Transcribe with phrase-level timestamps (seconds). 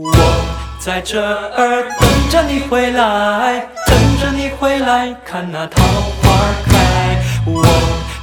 [0.00, 0.12] 我
[0.78, 5.82] 在这儿等着你回来，等着你回来，看那桃
[6.22, 7.20] 花开。
[7.44, 7.66] 我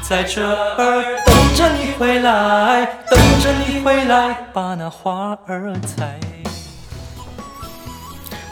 [0.01, 6.17] 在这儿等着你回来，等着你回来，把那花儿采。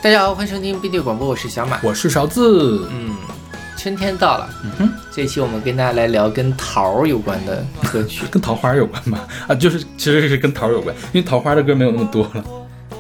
[0.02, 1.80] 大家好，欢迎收听 B 队广播，我是小马。
[1.82, 3.16] 我是勺子，嗯，
[3.78, 8.26] 春天到了，嗯哼，这一期我们跟大家来聊跟桃儿有关的歌曲。
[8.30, 9.26] 跟桃花有关吧？
[9.48, 12.44] 啊，就是其实是跟桃有关，因为桃花的歌没有那么多了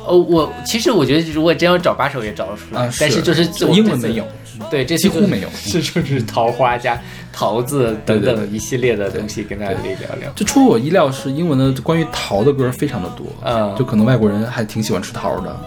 [0.05, 2.94] 哦，我其实我觉得如果真要找把手也找得出来，啊。
[2.99, 4.25] 但是就是就英文没有，，
[4.70, 6.99] 对，这几乎没有是就是桃花加
[7.31, 10.31] 桃子等等一系列的东西，跟大家可以聊聊。
[10.35, 15.59] 就出乎我意料是英文的关于桃的歌非常的多，嗯就可能外国人还挺喜欢吃桃的。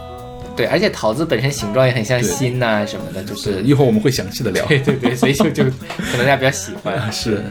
[0.57, 4.65] 对，而且桃子本身形状也很像心呐、什么的，就是一会儿我们会详细的聊。
[4.65, 6.95] 对对对，所以就就可能大家比较喜欢。
[6.97, 7.45] 啊，是，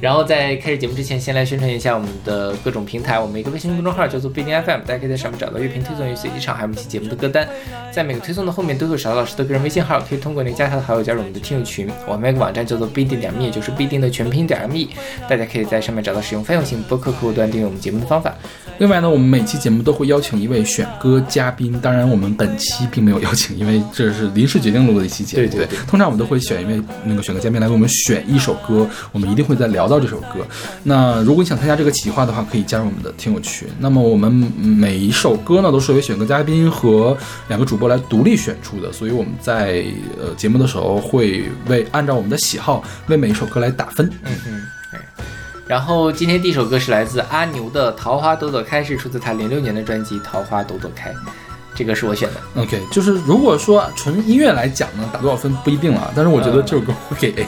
[0.00, 3.18] 然后在开始节目之前，先来宣传一下我们的各种平台。
[3.18, 7.48] 我们一个微信公众号叫做必定 FM，大家可以在上面找到乐评推送与随机场，还有我们一期节目的歌单。
[7.90, 11.90] 在每个推送的后面都有勺老师的个人微信号，可以通过那个加他的好友加入我们的听友群。
[12.06, 14.86] 我们有个网站叫做必定点 me，就是必定的全拼点 me，
[15.28, 18.34] 大家可以在上面找到使用泛用型播客客户端订阅我们节目的方法。
[18.78, 25.48] 另外呢，我们每期节目都会邀请一位选歌嘉宾，当然我们本期并没有邀请，因为这是临时决定录的一期节目。
[25.48, 30.46] 对对对通常我们都会选一位那个选歌嘉宾来为我们选一首歌，我们一定会再聊到这首歌。
[30.84, 33.66] 那如果你想参加这个企划的话，可以加入我们的听友群。
[33.80, 37.16] 那么我们每一首歌呢，都是由选歌嘉宾和
[37.48, 39.84] 两个主播来独立选出的，所以我们在
[40.20, 44.06] 呃节目的时候会为按照我们的喜好为每一首歌来打分。
[44.24, 44.77] 嗯哼，对。
[45.68, 51.10] 然后今天第一首歌是来自阿牛的《桃花朵朵开》，是出自他零六年的专辑《桃花朵朵开》，
[51.74, 52.62] 这个是我选的。
[52.62, 57.46] OK，就是如果说纯音乐来讲呢，打多少分不一定了，但是我觉得这首歌会给 A，、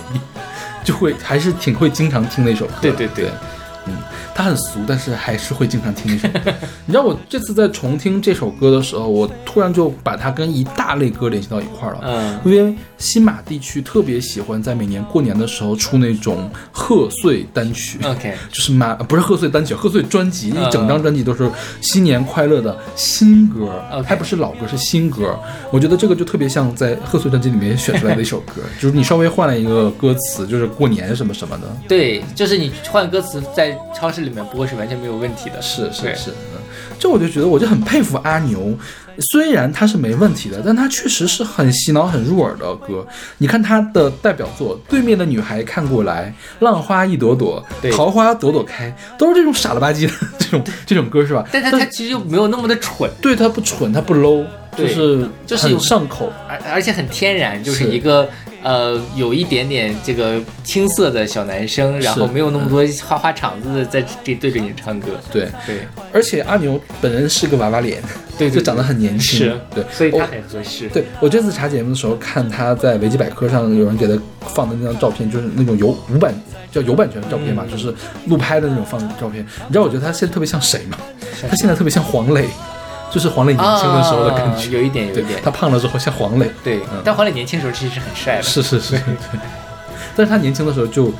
[0.84, 2.74] 就会还是挺会经常听的一首歌。
[2.82, 3.30] 对对对
[3.86, 3.96] 嗯，
[4.34, 6.52] 它很俗，但是还是会经常听那首歌。
[6.84, 12.00] 你知道我这次在重听这首歌的时候，我突然就把它跟一大类歌联系到一块儿了。
[12.04, 17.98] 嗯因为新马地区特别喜欢在每年过年的时候出那种贺岁单曲。
[18.04, 21.50] ，OK， 就是马不是贺岁单曲，贺岁专辑，嗯一整张专辑都是
[21.80, 25.36] 新年快乐的新歌 OK 还不是老歌，是新歌。
[25.72, 31.66] 我觉得这个就特别像在贺岁专辑里面选出来的一首歌， 就是你稍微换了一个歌词，就是过年什么什么的。
[31.88, 35.56] 对，就是你换歌词在超市里面播是完全没有问题的。
[35.56, 36.59] 对是是是，嗯，
[37.00, 38.76] 这我就觉得我就很佩服阿牛，
[39.32, 43.04] 虽然他是没问题的，但他确实是很洗脑、很入耳的歌。
[43.38, 46.32] 你看他的代表作《对面的女孩看过来》
[46.64, 47.64] 《浪花一朵朵》
[47.96, 48.88] 《桃花朵朵开》，
[49.18, 51.44] 都是这种傻了吧唧的 这种这种歌是吧？
[51.50, 54.44] 但他他其实又没有那么的蠢，对他不蠢，他不 low，
[54.76, 56.30] 就是就是很上口。
[56.46, 58.28] 而而且很天然，就是是一个
[58.62, 65.08] 呃有一点点这个青涩的小男生，然后没有那么多花花肠子的在这对着你唱歌。
[65.32, 65.80] 对，对
[66.12, 68.02] 而且阿牛本人是个娃娃脸，
[68.38, 70.88] 对对 就长得很年轻，是对，所以他很合适。
[70.88, 76.34] 对我这次查节目的时候，看他在维基百科上有人给他放的那张照片，就是那种有无版
[76.70, 77.94] 叫有版权的照片嘛，嗯就是
[78.26, 79.44] 路拍的那种放的照片。
[79.66, 80.98] 你知道我觉得他现在特别像谁吗？
[81.48, 82.46] 他现在特别像黄磊，
[83.10, 84.70] 就是黄磊年轻的时候的感啊觉。
[84.70, 85.40] 有一点有一点。
[85.42, 88.42] 他胖了之后像黄磊，对嗯，但黄磊年轻的时候其实是很帅的。
[88.42, 89.40] 是是是，对
[90.16, 91.12] 但是他年轻的时候就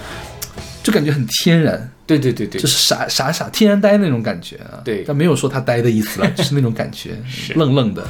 [0.83, 2.61] 就感觉很天然，对对对对。
[2.61, 4.81] 就，是傻傻傻天然呆那种感觉啊。
[4.85, 5.05] 对。
[5.07, 7.11] 但没有说他呆的意思了， 就是那种感觉，
[7.57, 8.07] 愣愣的。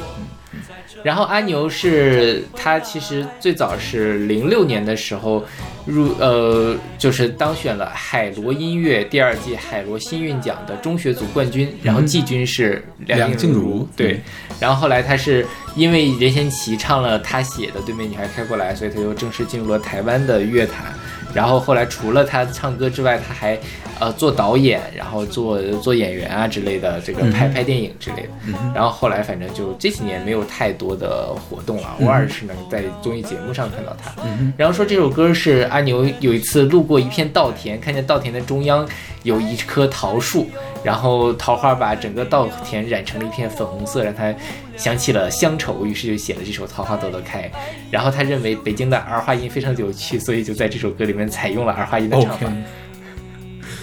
[1.03, 5.44] 然后阿牛是他其实最早是零六年的时候
[5.87, 14.21] 入呃，就是当选了海螺音乐第二季海螺新韵奖的中学组冠军，然后季军是梁静茹茹，对嗯。
[14.61, 20.94] 然后后来他是因为任贤齐唱了他写的《对面女孩开过来》，所以他就正式进入了台湾的乐坛。
[21.34, 23.58] 然后后来除了他唱歌之外，他还
[23.98, 28.28] 呃做导演，然后做做演员啊之类的，这个拍拍电影之类的。
[28.74, 34.12] 然后后来反正就这几年没有太多的活动了，偶尔是能在综艺节目上看到他。
[34.56, 38.86] 然后说这首歌是阿牛有一次路过一片稻田，看见稻田的中央
[39.22, 40.48] 有一棵桃树，
[40.82, 44.34] 然后桃花把整个稻田染成了一片粉红色，让他
[44.81, 47.43] 想起了乡愁，于是就写了这首《桃花朵朵开》。
[47.91, 52.50] 然后他认为北京的儿化音非常有趣，所以就在这首歌里面采用了儿化音的唱法。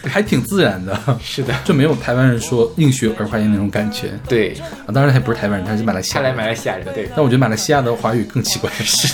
[0.04, 4.54] 还挺自然的，是的，就没有台湾人说硬学儿化音那种感觉对，
[4.86, 4.90] 啊。
[4.94, 6.32] 当然他也不是台湾人，他是马来西亚人。
[6.32, 7.10] 看来马来西亚人对。
[7.16, 8.70] 但我觉得马来西亚的华语更奇怪。
[8.72, 9.14] 是，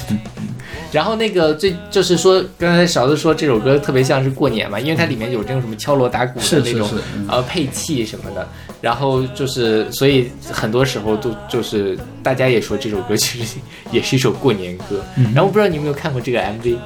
[0.93, 6.87] 然后那个最就是说，刚才勺子说这首歌特别像是过年嘛，因为它里面有这种什么敲锣打鼓的那种
[7.27, 8.47] 呃配器什么的，
[8.79, 13.57] 然后就是所以很多时候都就是大家也说这首歌其实
[13.91, 15.03] 也是一首过年歌。
[15.33, 16.77] 然后不知道你有没有看过这个 MV？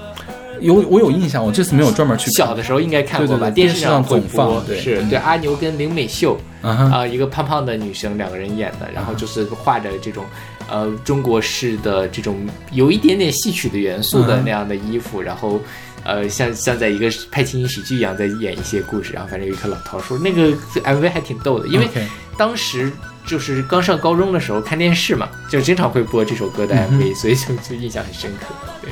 [0.60, 3.48] 有我有印象，我这次没有专门去看小的时候应该看过吧？
[3.50, 10.25] 对对对电视上总播放对嗯是对阿牛跟林美秀啊、一个胖胖的女生，两个人演的，然后就是画着这种
[10.69, 15.62] 呃中国式的这种有一点点戏曲的元素的嗯那样的衣服，然后。
[16.04, 21.90] 呃，像像在一个拍情景喜剧一样，在演一些故事，然后反正有一棵老桃树，那个 MV 还挺逗的，因为
[22.38, 22.90] 当时
[23.25, 28.56] 就是刚上高中的时候看电视嘛，就经常会播这首歌的嗯 MV，、所以就就印象很深刻。
[28.81, 28.90] 对，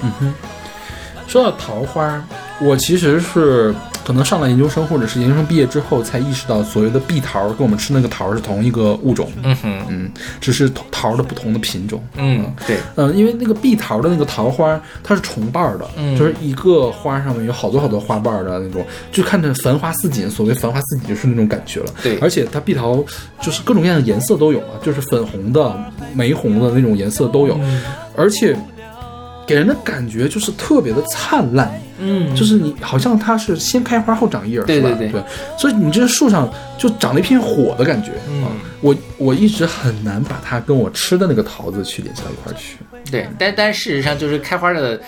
[1.26, 2.22] 说到桃花，
[2.60, 3.74] 我其实是
[4.06, 12.02] 可能上了研究生或者是研究生毕业之后，才意识到所谓的碧桃跟我们吃那个桃是同一个物种，嗯哼，嗯，只是桃的不同的品种。
[12.16, 20.30] 嗯，对，嗯，因为那个碧桃的那个桃花，它是重瓣儿的，嗯就是一个花上面有好多好多花瓣儿的那种，就看着繁花似锦。
[20.30, 21.88] 所谓繁花似锦，就是那种感觉了。
[22.04, 23.04] 对而且它碧桃
[23.42, 25.76] 就是各种各样的颜色都有啊，就是粉红的、
[26.14, 27.82] 玫红的那种颜色都有，嗯
[28.16, 28.56] 而且
[29.46, 31.72] 给人的感觉就是特别的灿烂。
[31.98, 34.60] 嗯就是你好像它是先开花后长叶？
[34.64, 35.24] 对对对对，
[35.58, 38.12] 所以你这树上就长了一片火的感觉。
[38.28, 38.52] 嗯啊
[38.82, 42.78] 我我一直很难把它跟我吃的那个桃子去联系到一块儿去。
[43.10, 45.00] 对，但但事实上就是开花的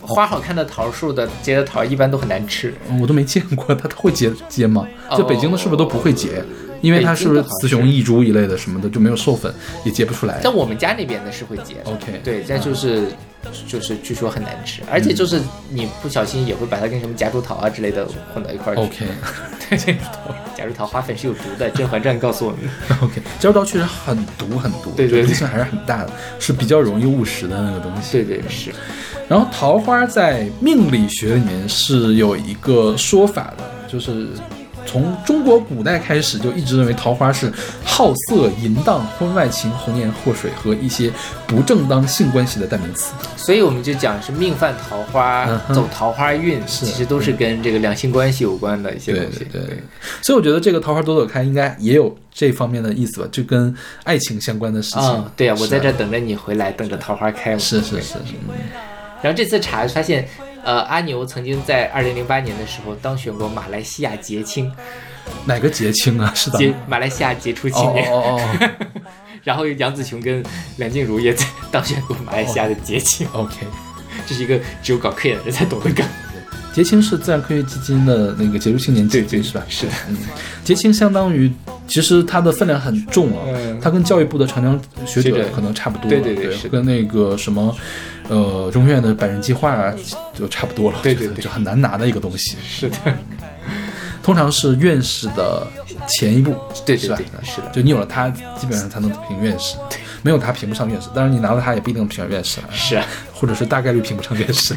[0.00, 2.74] 花好看的桃树的结的桃一般都很难吃。
[2.90, 4.86] 嗯我都没见过它，会结结吗？
[5.08, 6.44] 哦就北京的是不是都不会结？
[6.82, 9.52] 因为它是不是雌雄异株一类的什么的就没有授粉，
[9.84, 10.38] 也结不出来。
[10.42, 13.04] 但我们家那边的是会结的 OK 对，但就是
[13.66, 15.40] 就是据说很难吃，而且就是
[15.70, 18.82] 你不小心也会把它跟什么夹竹桃啊之类的混到一块儿去。
[18.86, 19.06] OK
[19.68, 19.98] 对，
[20.56, 22.60] 夹竹桃花粉是有毒的，《甄嬛传》告诉我们。
[23.02, 28.12] OK，夹竹桃确实很毒很毒，对对对毒性还是很大的，是比较容易误食的那个东西。
[28.12, 28.70] 对对是，
[29.28, 34.28] 然后桃花在命理学里面是有一个说法的，就是
[34.86, 37.52] 从中国古代开始就一直认为桃花是
[37.84, 41.10] 好色、淫荡、婚外情、红颜祸水和一些
[41.46, 43.12] 不正当性关系的代名词。
[43.36, 49.46] 所以我们就讲是命犯桃花，嗯走桃花运，其实都是跟这个两性关系有关的一些东西。
[49.52, 49.82] 对对，
[50.22, 53.74] 所以我觉得这个桃花朵朵开应该也有这方面的意思吧，就跟
[54.04, 55.00] 爱情相关的事情。
[55.00, 58.14] 啊、对啊，我在这等着你回来，等着桃花开是是是，
[59.22, 60.28] 然后这次查发现，
[60.66, 64.70] 呃，阿牛曾经在二零零八年的时候当选过马来西亚杰青，
[65.44, 66.32] 哪个杰青啊？
[66.34, 66.58] 是的。
[66.58, 68.10] 杰马来西亚杰出青哦年。
[68.10, 68.70] 哦哦哦
[69.44, 70.44] 然后杨紫琼跟
[70.78, 73.54] 梁静茹也在当选过马来西亚的杰青，，OK。
[74.26, 76.04] 这是一个只有搞科研的人才懂的梗。
[76.76, 79.64] 节青是自然科学基金的那个杰出青年基金是吧？
[79.66, 79.86] 是。
[79.86, 80.16] 的，嗯，
[80.62, 81.50] 节青相当于，
[81.88, 87.74] 其实它的分量很重啊，嗯它跟教育部的长江学学者者可能差不多了，对对对对跟那个什么，
[88.28, 89.94] 呃，中科院的百人计划啊
[90.34, 91.42] 就差不多了，对对对。
[91.42, 92.96] 就很难拿的一个东西，是的，
[94.22, 95.66] 通常是院士的
[96.06, 96.84] 前一步，是吧？
[96.84, 99.78] 对对对，是的，就你有了它，基本上才能评院士，
[100.20, 103.06] 没有它评不上院士，当然你拿了它也不一定能评上院士了，是啊。
[103.32, 104.74] 或者是大概率评不上院士。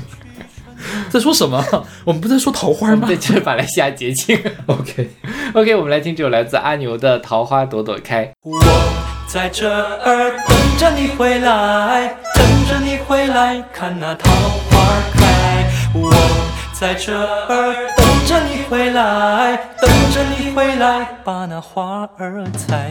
[1.10, 1.64] 在说什么？
[2.06, 4.40] 我们不是在说桃花吗对，就是马来西亚节庆。
[4.68, 8.26] ？OK，OK， 我们来听这首来自阿牛的《桃花朵朵开》。
[8.44, 8.60] 我
[9.28, 14.80] 在这儿等着你回来，等着你回来看那桃花
[15.14, 15.70] 开。
[15.94, 16.14] 我
[16.74, 22.90] 在这儿等着你回来，等着你回来把那花儿采。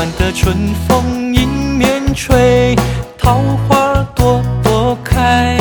[0.00, 0.56] 暖的春
[0.88, 2.74] 风迎面吹，
[3.18, 3.38] 桃
[3.68, 5.58] 花朵朵开。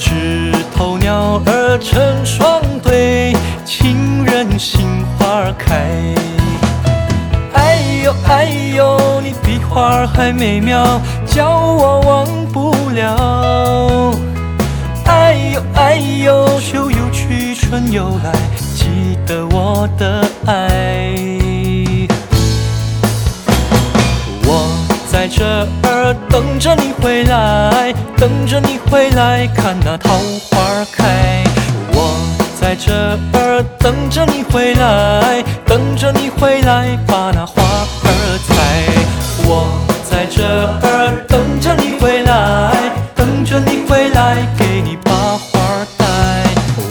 [0.00, 3.32] 枝头鸟儿成双对，
[3.64, 5.86] 情人心花开。
[7.54, 14.18] 哎呦哎呦，你比花儿还美妙，叫我忘不了。
[15.04, 18.32] 哎呦哎呦，秋又去春又来，
[18.74, 21.35] 记得我的爱。
[26.28, 30.14] 等着你回来，等着你回来看那桃
[30.50, 31.42] 花开。
[31.92, 32.16] 我
[32.60, 32.92] 在这
[33.32, 38.54] 儿等着你回来，等着你回来把那花儿采。
[39.48, 39.68] 我
[40.08, 42.72] 在这儿等着你回来，
[43.14, 46.04] 等着你回来给你把花儿带。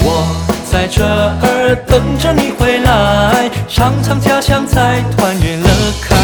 [0.01, 0.25] 我
[0.71, 5.69] 在这儿等着你回来，尝尝家乡菜，团圆乐
[6.01, 6.15] 开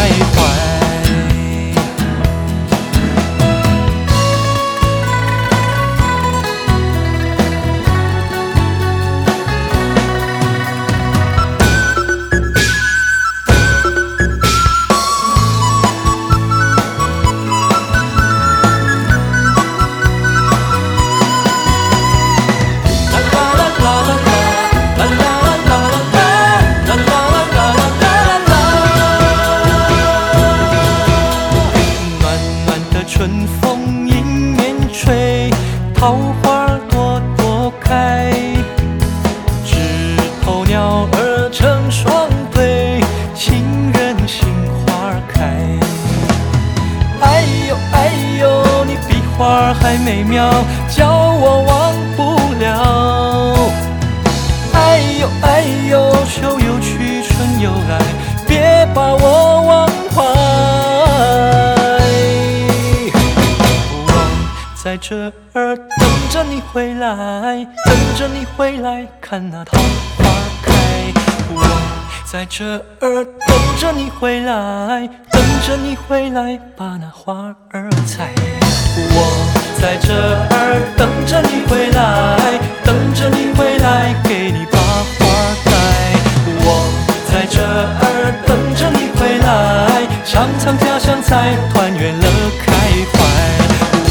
[91.01, 92.27] 尝家乡菜，团圆乐
[92.63, 92.71] 开
[93.11, 93.17] 怀。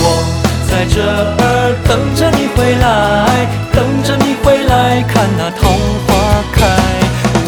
[0.03, 0.05] 我
[0.69, 5.69] 在这儿等着你回来，等着你回来，看那桃
[6.07, 6.67] 花开。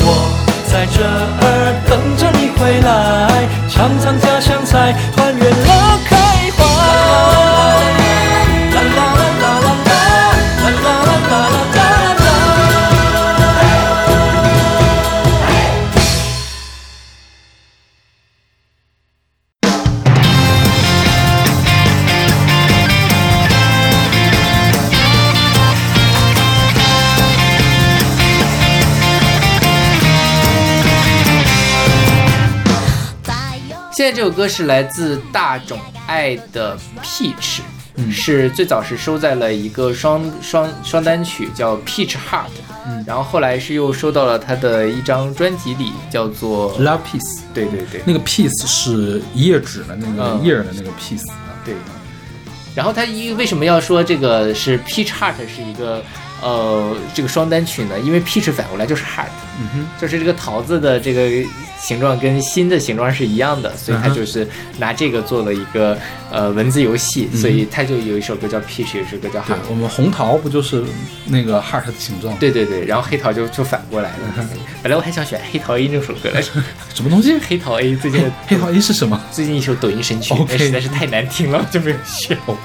[0.05, 0.07] 我
[0.71, 6.22] 在这儿等着你回来，尝尝家乡菜，团圆乐开
[34.03, 35.79] 现在这首歌是来自大冢
[36.09, 37.61] 爱的 Peach，、
[38.11, 42.51] 是最早是收在了一个双双双单曲叫 Peach Heart，、
[43.07, 48.03] 然后后来是又收到了他的一张专辑里，叫做 Love Peace，对对对。
[48.05, 50.43] 那个 Peace 是一页纸的那个嗯。
[50.43, 51.55] 页儿的那个 Peace 啊。
[51.65, 51.77] 对。
[52.75, 56.03] 然后他一为什么要说这个是 Peach Heart 是一个
[56.43, 57.99] 呃这个双单曲呢？
[58.01, 59.29] 因为 Peach 反过来就是 Heart，
[59.61, 61.49] 嗯哼，就是这个桃子的这个
[61.81, 64.47] 形状跟心的形状是一样的，所以他就是
[64.79, 65.97] 拿这个做了一个
[66.31, 69.59] 呃文字游戏，嗯所以他就有一首歌叫 Peach，有一首歌叫 Heart。
[69.71, 70.83] 我们红桃不就是
[71.25, 74.49] 那个 heart 的形状？，对对对，然后黑桃就就反过来了。
[74.83, 76.51] 本来我还想选黑桃 A 那首歌来着，
[76.93, 77.39] 什么东西？
[77.39, 79.21] 黑桃 A 最近黑桃 A 是什么？
[79.31, 82.37] 最近一首抖音神曲实在是太难听了，就没有选。
[82.47, 82.59] OK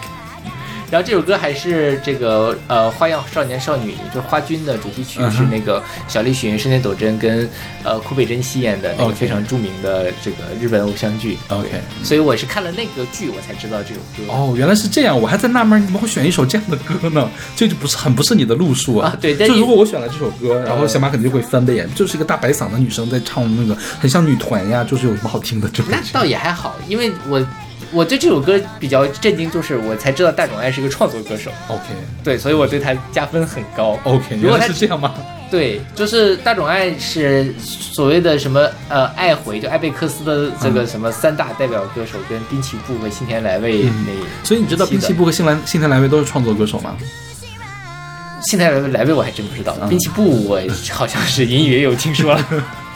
[0.90, 7.50] 然后这首歌还是这个呃《花样少年少女》，就是花君的主题曲，是那个小栗旬、深田斗真跟
[7.84, 11.38] 呃库北真希演的那个非常著名的这个日本偶像剧。
[11.50, 11.70] OK
[12.04, 14.32] 所以我是看了那个剧，我才知道这首歌。
[14.32, 17.30] 哦，原来是这样，我还在纳闷你怎么会选一首这样的歌呢？
[17.56, 19.10] 这就不是很不是你的路数啊。
[19.10, 27.46] 啊对但就是如果我选了这首歌，然后小马肯定就会翻白眼，就是一个大白嗓的女生在唱那个很像女团呀，就是有什么好听的这那倒也还好，因为我
[27.92, 31.84] 我对这首歌比较震惊，就是我才知道大冢爱是一个创作歌手，OK
[32.24, 33.98] 对，所以我对他加分很高。
[34.04, 35.14] OK，原如果他来是这样吗？
[35.50, 44.06] 对，就是大冢爱是所谓的什么呃爱回，就艾贝克斯的这个什么三大代表歌手，跟滨崎步和新田来未嗯、
[44.44, 46.96] 所以你知道滨崎步和新来新田来未都是创作歌手吗？
[48.42, 52.46] 新田来未来未我还真不知道，嗯滨崎步我好像是隐约有听说了。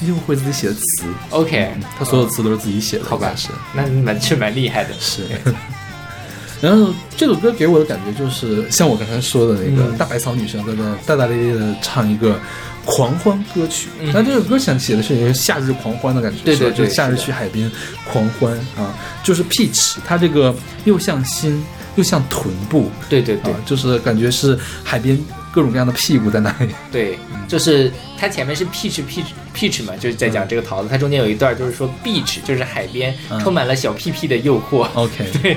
[0.00, 3.32] 滨崎步会自己写的词，OK，他所有词都是自己写的，好吧。
[3.36, 3.50] 是。
[3.74, 4.90] 那蛮是蛮厉害的。
[4.98, 5.24] 是。
[6.60, 9.96] 然后这首歌给我的感觉就是像我刚才说的那个嗯。
[9.96, 12.38] 大白草女生在那大大咧咧的唱一个
[12.84, 13.88] 狂欢歌曲。
[14.00, 14.10] 嗯。
[14.12, 17.70] 那这首歌想写的是一个夏日狂欢的感觉，对对对就夏日去海边
[18.10, 20.54] 狂欢啊，就是 peach，它这个
[20.84, 21.62] 又像心
[21.96, 23.52] 又像臀部对对对。
[23.52, 25.18] 啊，就是感觉是海边
[25.52, 26.74] 各种各样的屁股在那里。
[26.92, 34.88] 对，就是它前面是 peach peach peach 嘛，就是在讲这个桃子，它中间有一段就是说 beach，就是海边嗯充满了小屁屁的诱惑。
[34.94, 35.56] OK 对，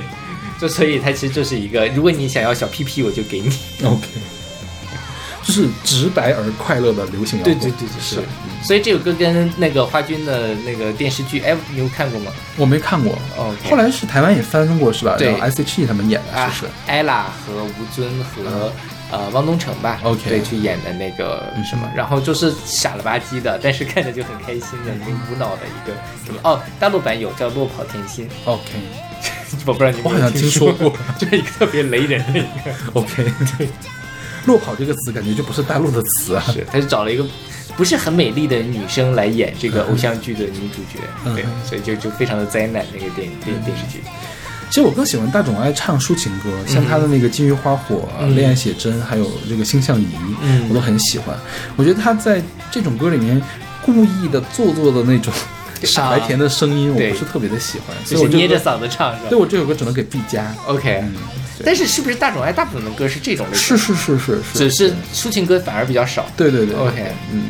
[0.60, 3.50] 就所以它其实就是一个，如果你想要小屁屁，我就给你。
[3.86, 4.08] OK，
[5.44, 7.60] 就是直白而快乐的流行摇滚。
[7.60, 8.22] 对对对对是是。
[8.64, 12.32] 所以这首歌跟那个花君的那个电视剧，哎，你有看过吗？
[12.56, 13.12] 我没看过。
[13.36, 15.16] 哦，后来是台湾也翻过是吧？
[15.18, 16.72] 对然后 S.H.E 他们演的，啊是不是？
[16.88, 18.72] 艾拉和吴尊和、
[19.14, 25.94] 呃汪东城吧 OK 对，去演的那个什么，然后就是傻了吧唧的，但是看着就很开心的，很无脑的一个
[26.26, 28.72] 什么哦，大陆版有叫《落跑甜心》，OK，
[29.68, 30.92] 我不知道你有我好像听听说过。
[31.20, 33.24] 就是一个特别雷人的一个， OK，
[33.58, 33.70] 对，
[34.46, 36.44] 落跑这个词感觉就不是大陆的词啊。
[36.52, 37.24] 是他就找了一个。
[37.76, 44.04] 不是很美丽的女生来演这个偶像剧的女主角，嗯对，所以就就非常的灾难那个电电电视剧。
[44.74, 50.08] 其实我更喜欢大众爱唱抒情歌像他的那个金鱼花火恋爱写真还有这个星象仪
[50.68, 51.38] 我都很喜欢。
[51.76, 53.40] 我觉得他在这种歌里面
[53.84, 55.32] 故意的做作的那种
[55.84, 57.96] 傻白甜的声音我不是特别的喜欢。
[58.04, 59.30] 所以我就捏着嗓子唱是吧？
[59.30, 60.52] 对我这首歌只能给 b 加。
[60.66, 61.04] Ok
[61.64, 63.78] 但是是不是大众爱大部分的歌是这种类型？
[63.78, 66.26] 是是是是只是抒情歌反而比较少。
[66.36, 67.44] 对对对 ok 嗯。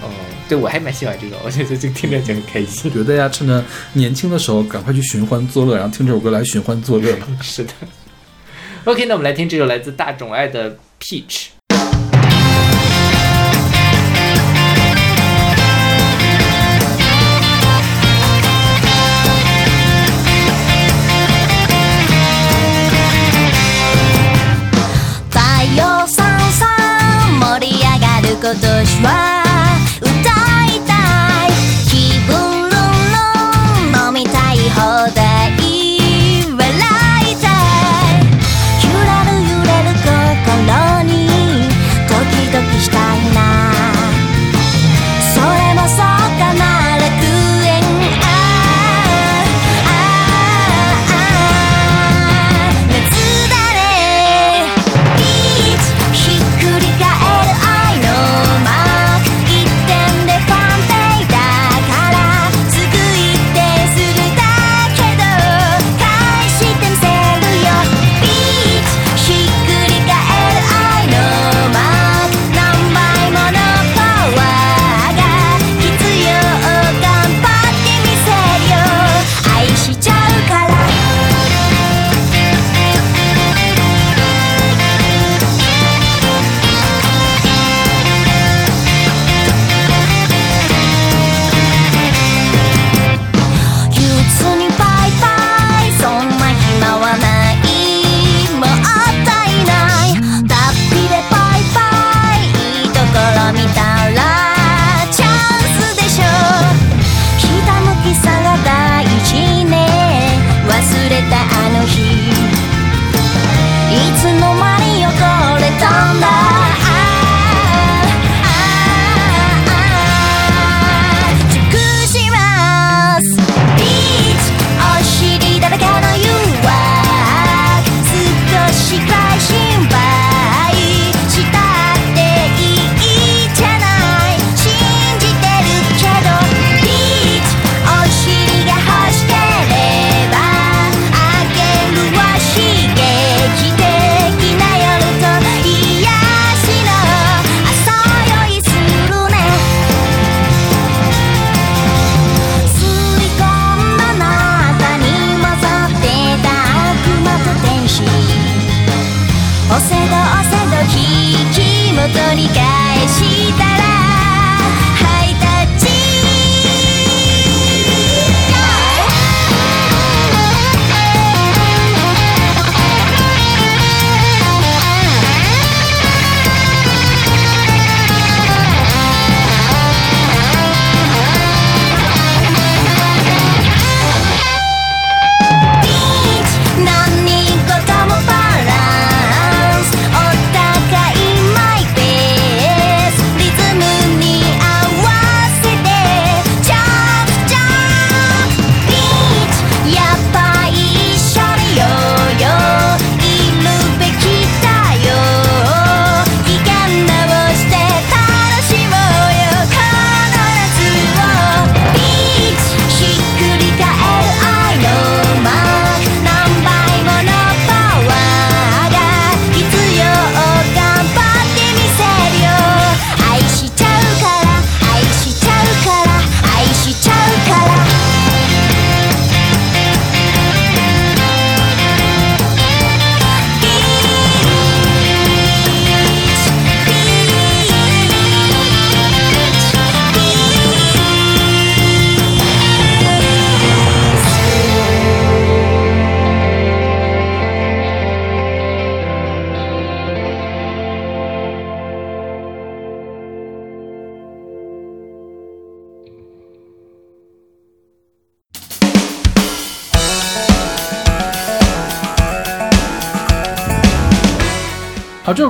[0.00, 0.08] 哦。
[0.52, 2.82] 对，我还蛮喜欢这个，我觉得就听着就很开心。
[2.84, 7.16] 我觉得大家趁着年轻的时候，赶快去寻欢作乐，然后听这首歌来寻欢作乐。
[7.40, 7.72] 是的。
[8.84, 11.24] OK，那我们来听这首来自大众爱的《Peach》。
[25.30, 26.68] 太阳闪闪，
[27.40, 28.68] 盛り上がること
[29.02, 29.41] は。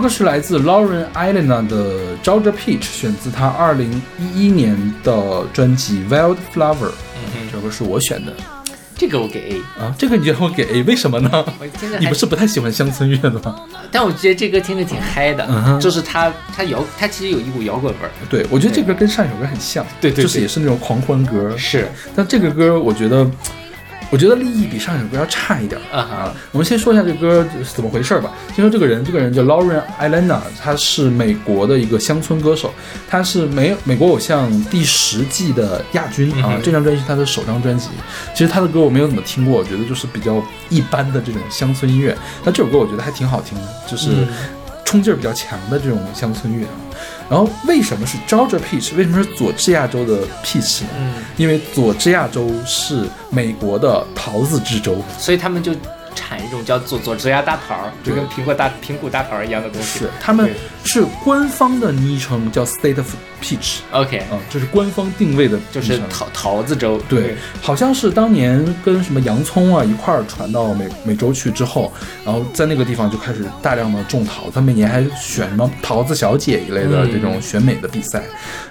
[0.02, 6.90] 歌是来自 Lauren Elena 的 Georgia Peach，选自她二零一一年的专辑 Wild Flower。
[7.14, 8.32] 嗯，这首歌是我选的。
[8.96, 11.30] 这个我给 A 啊，这个你让我给 A，为什么呢？
[11.60, 11.66] 我，
[12.00, 13.60] 你不是不太喜欢乡村乐的吗？
[13.92, 18.10] 但我觉得这歌听着挺嗨的，嗯、就是它它摇，它其实有一股摇滚味儿。
[18.28, 21.56] 对，我觉得这歌跟上一首歌很像，对对，就是也是那种狂欢歌。
[21.56, 23.24] 是，但这个歌我觉得。
[24.12, 28.30] 我觉得利益比上一首歌要差一点儿啊哈我们先说一下这歌是怎么回事儿吧。
[28.54, 32.70] 先说这个人，这个人叫 Lauren Elena，他是美国的一个乡村歌手，
[33.08, 36.60] 他是美美国偶像第十季的亚军啊。
[36.62, 37.88] 这张专辑是他的首张专辑，
[38.34, 42.14] 其实他的歌我没有怎么听过，我觉得就是比较一般的这种乡村音乐。
[42.44, 44.28] 那这首歌我觉得还挺好听的，就是嗯
[44.84, 46.76] 冲劲儿比较强的这种乡村乐啊。
[47.32, 48.94] 然后为什么是 Georgia Peach？
[48.94, 50.88] 为什么是佐治亚州的 Peach 呢？
[50.98, 55.02] 嗯，因为佐治亚州是美国的桃子之州。
[55.18, 55.72] 所以他们就
[56.14, 60.00] 产一种叫做佐治亚大桃儿，就跟苹果大苹果大桃儿一样的东西。
[60.00, 60.52] 是，他们
[60.84, 67.00] 是官方的昵称叫 State of Peach，OK，啊、这是官方定位的就是桃桃子州。
[67.08, 71.92] 对，好像是当年跟什么洋葱啊一块儿传到美美洲去之后，
[72.24, 77.12] 然后在那个地方就开始大量的种桃，他每年还选什么桃子小姐一类的嗯。
[77.12, 78.22] 这种选美的比赛，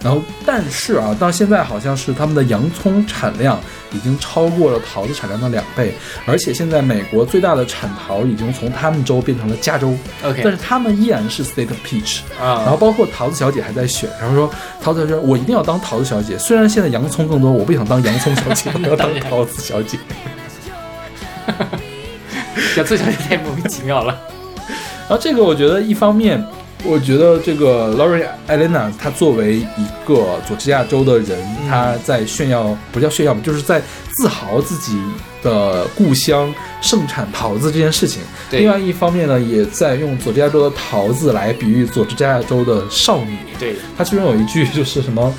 [0.04, 3.60] 然后但是啊，到现在好像是他们的洋葱产量
[3.94, 5.94] 已经超过了桃子产量的两倍，
[6.26, 12.20] 而且现在美国最大的产桃已经从他们州变成了加州，OK，但是他们依然是 State of Peach。
[12.38, 16.38] 啊，然后包括桃子小姐还在选，然后说桃子小姐，我一定要当桃子小姐。
[16.38, 19.98] 虽然现在洋葱更多，我不想当洋葱小姐，我要当桃子小姐。
[22.76, 24.20] 小翠小姐太莫名其妙了。
[25.08, 26.46] 然后这个我觉得一方面，
[26.84, 33.82] 我觉得这个 Laurie Elena 她作为一个佐治亚州的人，嗯她在炫耀，不叫炫耀吧，就是在
[34.16, 35.00] 自豪自己
[35.44, 38.22] 的故乡盛产桃子这件事情。
[38.52, 43.38] 另外一方面呢，也在用佐治亚州的桃子来比喻佐治亚州的少女。
[43.60, 45.34] 对，她其中有一句就是什么，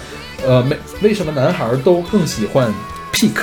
[0.46, 2.72] 呃，没为什么男孩都更喜欢
[3.12, 3.34] pick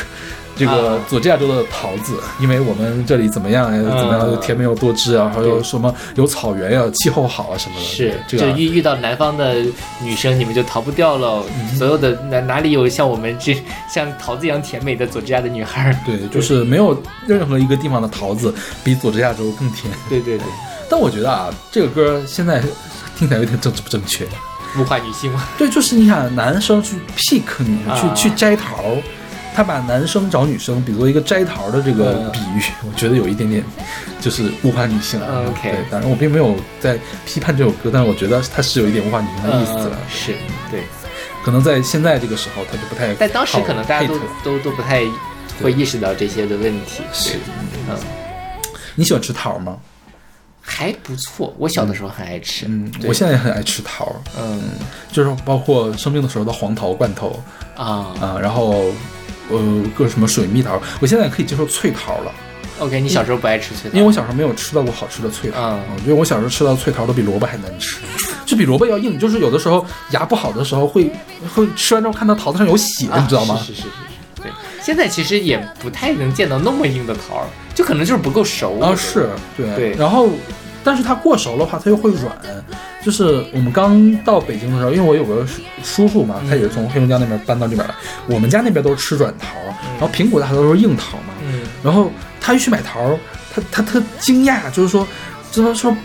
[0.59, 7.81] 这个啊佐治亚州的桃子，因为我们这里怎么样，哎怎么样，甜美又多汁啊，还有对什么有草原呀、气候好啊什么的。
[7.81, 9.55] 是，这遇遇到南方的
[10.01, 11.43] 女生，你们就逃不掉了。
[11.57, 13.55] 嗯所有的哪哪里有像我们这
[13.89, 15.95] 像桃子一样甜美的佐治亚的女孩儿？
[16.05, 19.93] 对，就是没有任何一个地方的桃子比佐治亚州更甜。
[20.09, 20.45] 对对对，
[20.89, 22.61] 但我觉得啊，这个歌现在
[23.17, 24.27] 听起来有点政治不正确。
[24.77, 25.47] 物化女性吗。
[25.57, 27.41] 对，就是你想男生去 pick
[27.95, 28.83] 去去摘桃，
[29.55, 33.63] 他把男生找女生比作一个摘桃的这个嗯比喻， 我觉得有一点点
[34.21, 35.19] 就是物化女性。
[35.27, 39.91] 嗯，OK 对，当然我并没有在批判这首歌，但是我觉得它是有一点物化女性的意思了。
[39.91, 40.33] 嗯是
[40.71, 40.83] 对，
[41.43, 43.17] 可能在现在这个时候，他就不太好 hate 了。
[43.19, 45.03] 但当时可能大家都都都不太
[45.61, 47.01] 会意识到这些的问题。
[47.11, 47.37] 是，
[47.89, 47.97] 嗯，
[48.95, 49.77] 你喜欢吃桃吗？
[50.61, 51.51] 还不错。
[51.57, 52.67] 我小的时候很爱吃。
[52.67, 54.61] 嗯，我现在也很爱吃桃，嗯
[55.11, 57.41] 就是包括生病的时候的黄桃罐头
[57.75, 58.85] 啊啊，然后
[59.49, 62.31] 呃各什么水蜜桃，我现在可以接受脆桃了。
[62.79, 63.97] ，OK，你小时候不爱吃脆桃？
[63.97, 67.97] 因为我小时候没有吃到过好吃的脆桃，嗯我觉得我小时候吃到脆桃都比萝卜还难吃，
[68.45, 69.19] 就比萝卜要硬。
[69.19, 71.11] 就是有的时候牙不好的时候会
[71.53, 73.57] 会吃完之后看到桃子上有血，你知道吗？
[73.57, 74.51] 是是是是是，对。
[74.81, 78.79] 现在其实也不太能见到那么硬的桃，就可能就是不够熟。
[78.79, 80.29] 啊，是对对然后，
[80.83, 82.35] 但是它过熟的话，它又会软。
[83.01, 87.95] 就是我们刚到北京的时候，因为我有个叔叔叔嘛，他也是从黑龙江那边搬到这边来，
[88.27, 89.55] 我们家那边都是吃软桃，
[89.97, 91.33] 然后苹果大多都是硬桃嘛。
[91.41, 92.11] 嗯，然后
[92.41, 93.17] 他一去买桃，
[93.53, 95.07] 他他特惊讶，就是说，
[95.49, 95.95] 就是说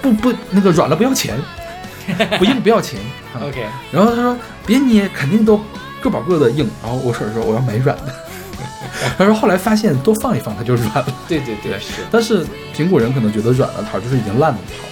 [0.00, 1.38] 不不那个软了不要钱，
[2.38, 2.98] 不硬不要钱。
[3.34, 5.60] 啊 OK，然后他说别捏，肯定都
[6.00, 6.68] 各保各的硬。
[6.82, 8.14] 然后我婶说我要买软的。
[9.16, 12.02] 他说后来发现多放一放它就软了，对对对是。
[12.10, 12.44] 但是
[12.76, 14.88] 苹果人可能觉得软了桃就是已经烂的桃，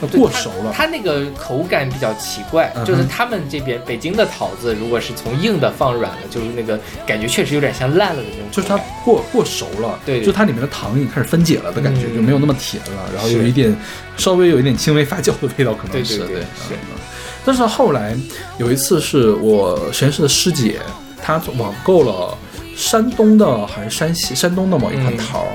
[0.00, 0.72] 那过熟了。
[0.74, 8.46] 它那个口感比较奇怪，嗯就是他们这边北京的桃子，如果是从硬的放软了，就是那个感觉确实有点像烂了的那种。
[8.50, 13.74] 就是它过过熟了，对就它里面的糖已经开始分解了的感觉，嗯就没有那么甜了，然后有一点
[14.16, 16.98] 稍微有一点轻微发酵的味道，可能是对对对是嗯
[17.44, 18.16] 但是后来
[18.56, 20.80] 有一次是我实验室的师姐，
[21.20, 22.38] 她网购了
[22.82, 25.16] 山东的还是山西山东的某一款嗯。
[25.16, 25.46] 桃，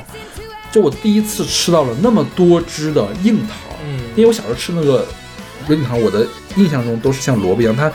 [0.71, 3.53] 就我第一次吃到了那么多汁的硬桃，
[3.85, 3.99] 嗯。
[4.15, 5.05] 因为我小时候吃那个
[5.67, 7.91] 软桃，我的印象中都是像萝卜一样，它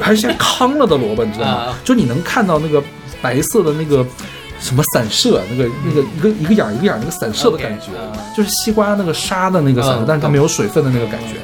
[0.00, 1.52] 还是像糠了的萝卜，你知道吗？
[1.52, 1.78] 啊？
[1.84, 2.82] 就你能看到那个
[3.20, 4.06] 白色的那个
[4.60, 7.86] 什么散射，那个那个一个一个眼儿一个眼儿那个散射的感觉。
[7.98, 8.12] 啊。
[8.36, 11.34] 就是西瓜那个沙的那个散射，嗯但是它没有水分的那个感觉。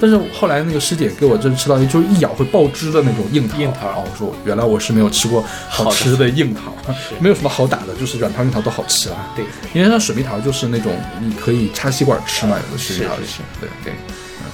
[0.00, 6.74] 但是后来那个师姐给我真吃到一就是一咬会爆汁的那种硬桃，硬桃哦，我说原来我是没有吃过好吃的硬桃，
[7.18, 9.16] 没有什么好打的，就是软桃硬桃都好吃啦。
[9.34, 13.38] 对，因为像水蜜桃就是那种你可以插吸管吃嘛，有的水蜜桃是是是。
[13.60, 13.92] 对对，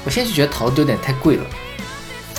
[0.05, 1.45] 我现在就觉得桃子有点太贵了。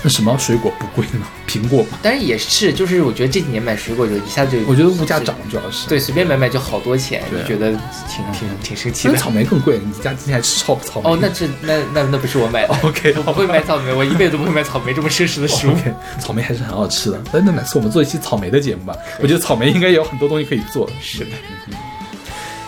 [0.05, 1.25] 那什么水果不贵呢？
[1.47, 5.87] 苹果嘛，但是也是，就是我觉得这几年买水果就一下就，我觉得物价涨主要是。
[5.87, 7.71] 对，随便买买就好多钱，对就觉得
[8.09, 9.15] 挺挺挺生气的。
[9.15, 11.09] 草莓更贵，你家今天还吃草草莓？
[11.09, 15.71] 哦，那这那那那不是我买的 OK，我不会买草莓，我一辈子都不会买草莓这么奢侈的食物。
[15.77, 17.21] OK，草莓还是很好吃的。
[17.31, 18.95] 那，那哪次我们做一期草莓的节目吧？
[19.21, 20.89] 我觉得草莓应该也有很多东西可以做。
[21.01, 21.31] 是的，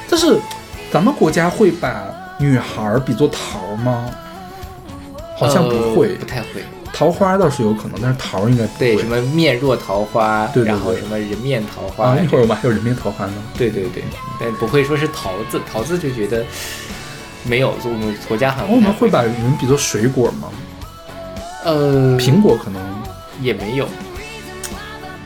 [0.10, 0.40] 但是
[0.92, 2.06] 咱们国家会把
[2.40, 4.10] 女孩比作桃吗？
[5.38, 6.64] 好像不会，呃不太会。
[6.98, 8.66] 桃花倒是有可能，但是桃儿应该。
[8.80, 12.18] 对，什么面若桃花，对对对然后什么人面桃花，啊？
[12.24, 13.34] 一会儿我们还有人面桃花呢。
[13.58, 14.02] 对对对，
[14.40, 16.46] 但不会说是桃子，桃子就觉得
[17.44, 20.50] 没有，我们国家好像我们会把人比作水果吗？
[21.66, 22.82] 呃苹果可能
[23.42, 23.86] 也没有。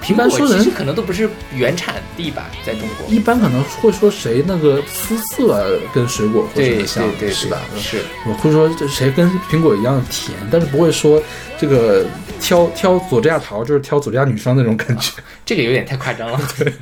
[0.09, 3.07] 苹一般说人果其实可能都不是原产地吧，在中国。
[3.13, 6.85] 一般可能会说谁那个肤色跟水果或对对
[7.19, 7.59] 对，是吧？
[7.77, 8.01] 是。
[8.27, 11.21] 我会说这谁跟苹果一样甜，但是不会说
[11.57, 12.05] 这个
[12.39, 15.13] 挑挑佐治亚桃就是挑佐治亚女生那种感觉。
[15.45, 16.39] 这个有点太夸张了。
[16.57, 16.73] 对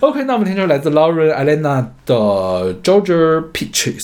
[0.00, 4.02] OK，那我们听这首来自 Lauren Elena 的 Georgia Peaches。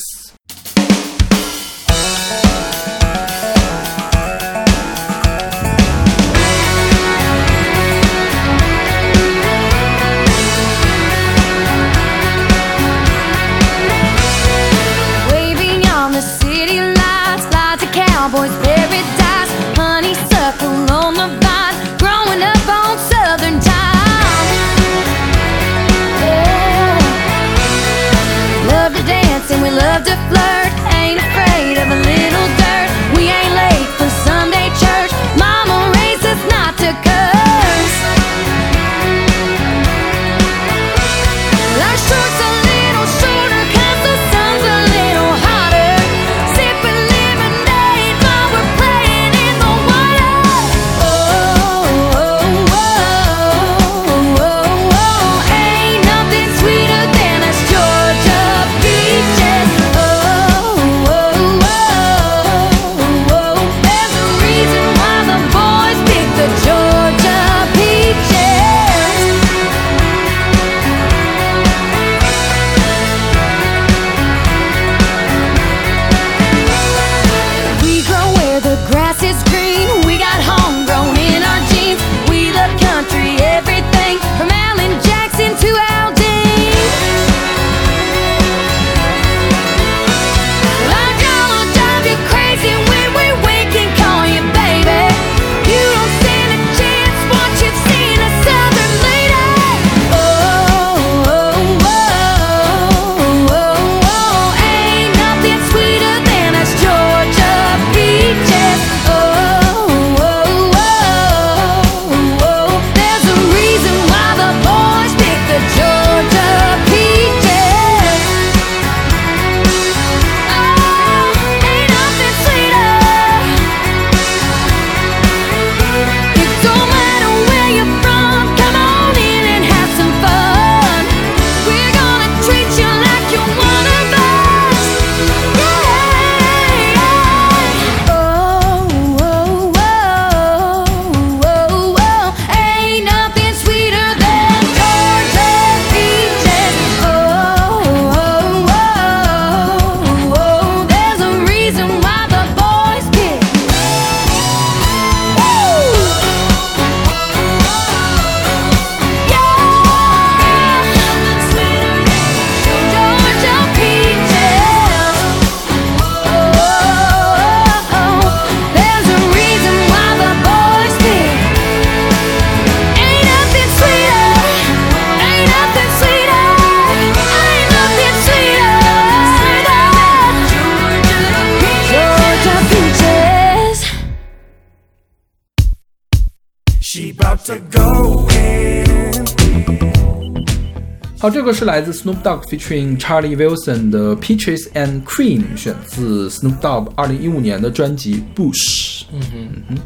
[191.43, 199.03] 这个是来自 Snoop Dogg featuring Charlie Wilson 的 Peaches and Cream，选自 Snoop Dogg 二零一五年的专辑 Bush。
[199.13, 199.79] 嗯哼嗯哼，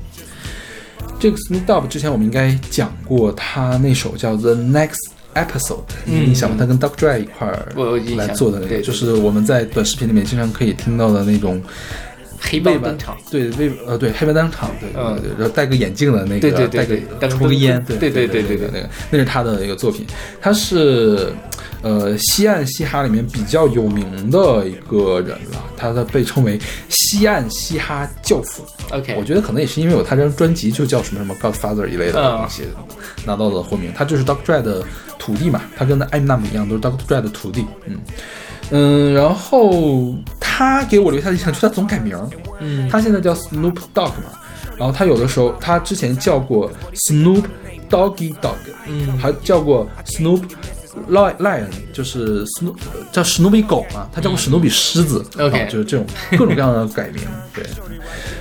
[1.19, 4.99] 这个 Snoop Dogg 之前我们应该讲过，他那首叫 The Next
[5.35, 6.57] Episode，你有印象吗？
[6.59, 6.95] 他跟 Dr.
[6.95, 7.73] Dre 一块儿
[8.19, 11.63] 来做的那个，就是我们在短视频里面经常可以听到的那种
[12.41, 20.07] 黑白登场，对，为呃对黑白登场，对对嗯对，然后戴个眼镜的那个，对对对戴对个抽个烟，对对对对对那个那是他的一个作品，
[20.41, 21.33] 他是
[21.83, 28.65] 呃西岸嘻哈里面比较有名的一个人了，他的被称为西岸嘻哈教父。
[28.91, 32.63] OK，我觉得可能也是因为有他这张专辑就叫什么什么 Godfather 一类的嗯东西，
[33.25, 33.93] 拿到了混名。
[33.95, 34.43] 他就是 Dr.
[34.45, 34.85] Dre 的
[35.19, 36.99] 徒弟嘛，他跟艾米纳姆一样，都是 Dr.
[37.09, 37.65] Dre 的徒弟。
[37.87, 37.99] 嗯
[38.71, 42.29] 嗯，然后他给我留下的印象就是他总改名儿，
[42.61, 42.89] 嗯。
[42.89, 44.33] 他现在叫 Snoop Dogg 嘛，
[44.77, 47.45] 然后他有的时候他之前叫过 Snoop
[47.89, 49.17] Doggy Dog，嗯。
[49.19, 50.43] 还叫过 Snoop
[51.11, 52.77] Lion Lion，就是 Snoop
[53.13, 57.23] 叫史努比狗嘛，他叫过史努比狮子、嗯 OK 啊就是这种各种各样的改名。
[57.55, 57.65] 对，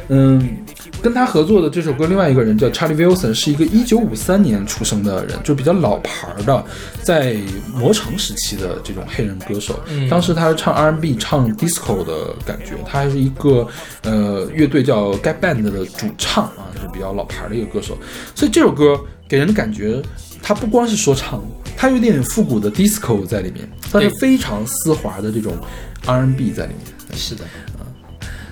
[0.10, 0.58] 嗯，
[1.02, 6.66] 跟他合作的这首歌，另外一个人叫 Charlie Wilson，是一个一九五三年出生的人，就比较老牌儿的，
[7.02, 7.36] 在
[7.74, 9.80] 魔城时期的这种黑人歌手。
[9.90, 13.68] 嗯当时他是唱 R&B、唱 disco 的感觉，他还是一个
[14.04, 17.98] 呃乐队叫 Gap Band 的主唱啊，就是比较老牌儿的一个歌手。
[18.34, 20.02] 所以这首歌给人的感觉，
[20.42, 21.44] 他不光是说唱，
[21.78, 25.58] 它有点复古的 disco 在里面，但是非常丝滑的这种
[26.06, 27.18] R&B 在里面。
[27.18, 27.44] 是的。
[27.78, 27.86] 啊，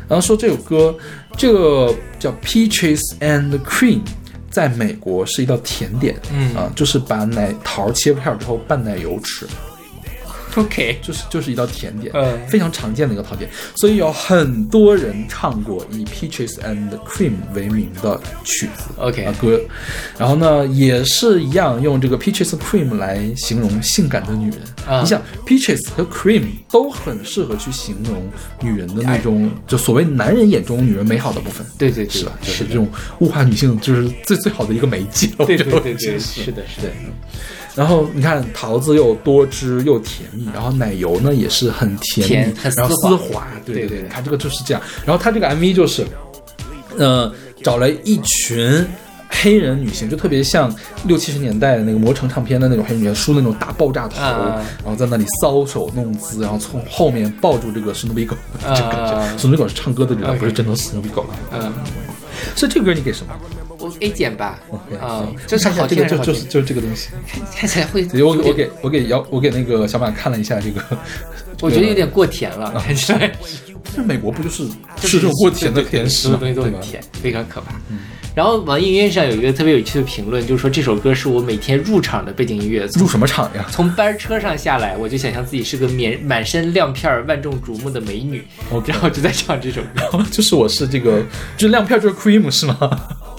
[0.07, 0.95] 然后说这首歌，
[1.37, 4.01] 这个叫 Peaches and Cream，
[4.49, 6.55] 在美国是一道甜点，嗯。
[6.55, 9.47] 啊，就是把奶桃切片之后拌奶油吃，
[10.55, 19.59] OK，就是就是一道甜点，嗯非常常见的一个甜点，所以有很多人唱过以 Peaches and Cream 为名的曲子 OK 啊歌，
[20.17, 24.59] 然后呢也是一样用这个 Peaches and Cream 来形容性感的女人。
[24.87, 28.29] 啊你想 Peaches 和 Cream 都很适合去形容
[28.61, 31.65] 女人的那种，就所谓男人眼中女人美好的部分。
[31.77, 32.33] 对对对，是吧？
[32.41, 32.87] 就是是这种
[33.19, 35.27] 物化女性，就是最最好的一个媒介。
[35.37, 36.91] 对对对对，是是的，是的，
[37.75, 44.81] 然后你看桃子又多汁又甜蜜，然后奶油呢也是很甜蜜，甜很然后丝滑，对对，对对你看这个就是这样。
[45.05, 46.05] 然后它这个 MV 就是，
[46.97, 47.33] 呃，
[47.63, 48.85] 找了一群。
[49.35, 50.71] 黑人女性就特别像
[51.05, 61.25] 六七十年代的那个魔城唱片的那种黑人女性，梳那种大爆炸头，啊然后在那里搔首弄姿，然后从后面抱住这个史努比狗，啊这个史努比狗是唱歌的人，OK 不是真的史努比狗。
[61.51, 61.73] 嗯，
[62.55, 63.33] 所以这个歌你给什么？
[63.99, 64.59] 我 A 减吧，
[64.99, 67.09] 啊，就就是好这个就是就是这个东西。
[67.55, 70.81] 看起来会，我我给我给姚我给那个小马看了一下这个，
[71.61, 73.31] 我觉得有点过甜了， 看起来
[73.95, 76.63] 这美国不就是吃这种过甜的甜食东西都？
[76.63, 77.73] 很甜，非常可怕。
[78.35, 82.87] 然后网易云音乐上有一个特别有趣的评论，就是说这首歌是我每天入场的背景音乐。
[82.95, 83.65] 入什么场呀？
[83.71, 90.23] 从班车上下来，我就想象自己是个满满身亮片儿、万众瞩目的美女 OK 然后就在唱这首歌。
[90.31, 91.21] 就是我是这个，
[91.55, 92.77] 就是亮片就是 cream 是吗？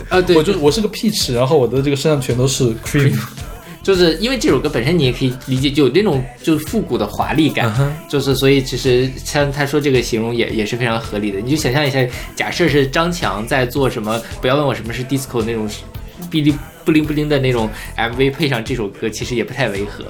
[0.08, 3.18] 啊，对，我就我是个 peach，然后我的这个身上全都是 cream。
[3.84, 7.72] 就是因为这首歌本身，你也可以理解，就有那种就是复古的华丽感
[8.08, 11.38] 就是所以其实像他说这个形容也也是非常合理的。
[11.38, 15.68] 你就想象一下，假设是张强在做什么，不要问我什么是 disco 那种
[16.30, 20.04] 哔哩不灵不灵的那种 MV，配上这首歌，其实也不太违和。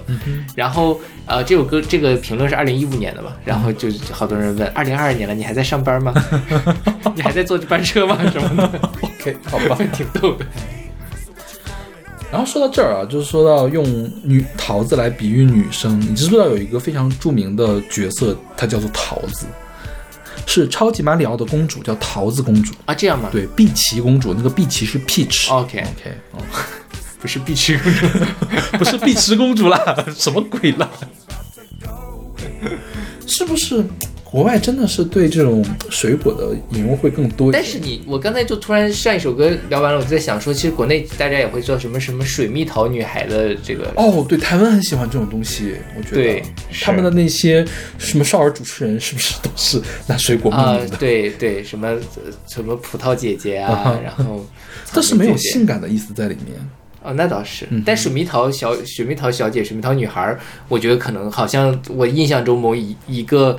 [0.54, 6.14] 然后呃，这首歌这个评论是二零一五年的嘛，然后就好多人问，二零二二年了，你还在上班吗？
[7.16, 8.18] 你还在坐班车吗？
[8.30, 9.76] 什么的，OK，好吧。
[9.92, 10.46] 挺逗的。
[12.34, 13.84] 然后说到这儿啊，就是说到用
[14.24, 19.46] 女桃子来比喻女生，你知不知道有一个非常著名的角色，她叫做桃子，
[20.44, 22.74] 是超级马里奥的公主，叫桃子公主。
[22.86, 23.28] 啊，这样吗？
[23.30, 25.48] 对，碧琪公主，那个碧琪是 peach。
[25.48, 26.40] ，OK，OK，哦，
[27.22, 28.06] 不是碧琪公主。
[28.78, 29.78] 不是碧琪公主啦，
[30.16, 30.90] 什么鬼啦？
[33.28, 33.84] 是不是
[34.34, 37.52] 国外真的是对这种水果的引用会更多？
[37.52, 46.42] 但是你，我刚才就突然上一首歌聊完了，我就在想说，其实国内大家也会做什么什么水蜜桃女孩的这个，哦，对，台湾很喜欢这种东西，我觉得对
[46.82, 47.64] 他们的那些
[47.96, 50.96] 什么少儿主持人是不是都是拿水果命啊、名的？
[50.96, 54.44] 对对，什么呃什么葡萄姐姐啊啊，然后
[54.92, 56.56] 但是没有性感的意思在里面。
[57.04, 57.66] 哦，那倒是。
[57.70, 63.56] 嗯但水蜜桃小水蜜桃小姐、水蜜桃女孩儿，我觉得可能好像我印象中某一一个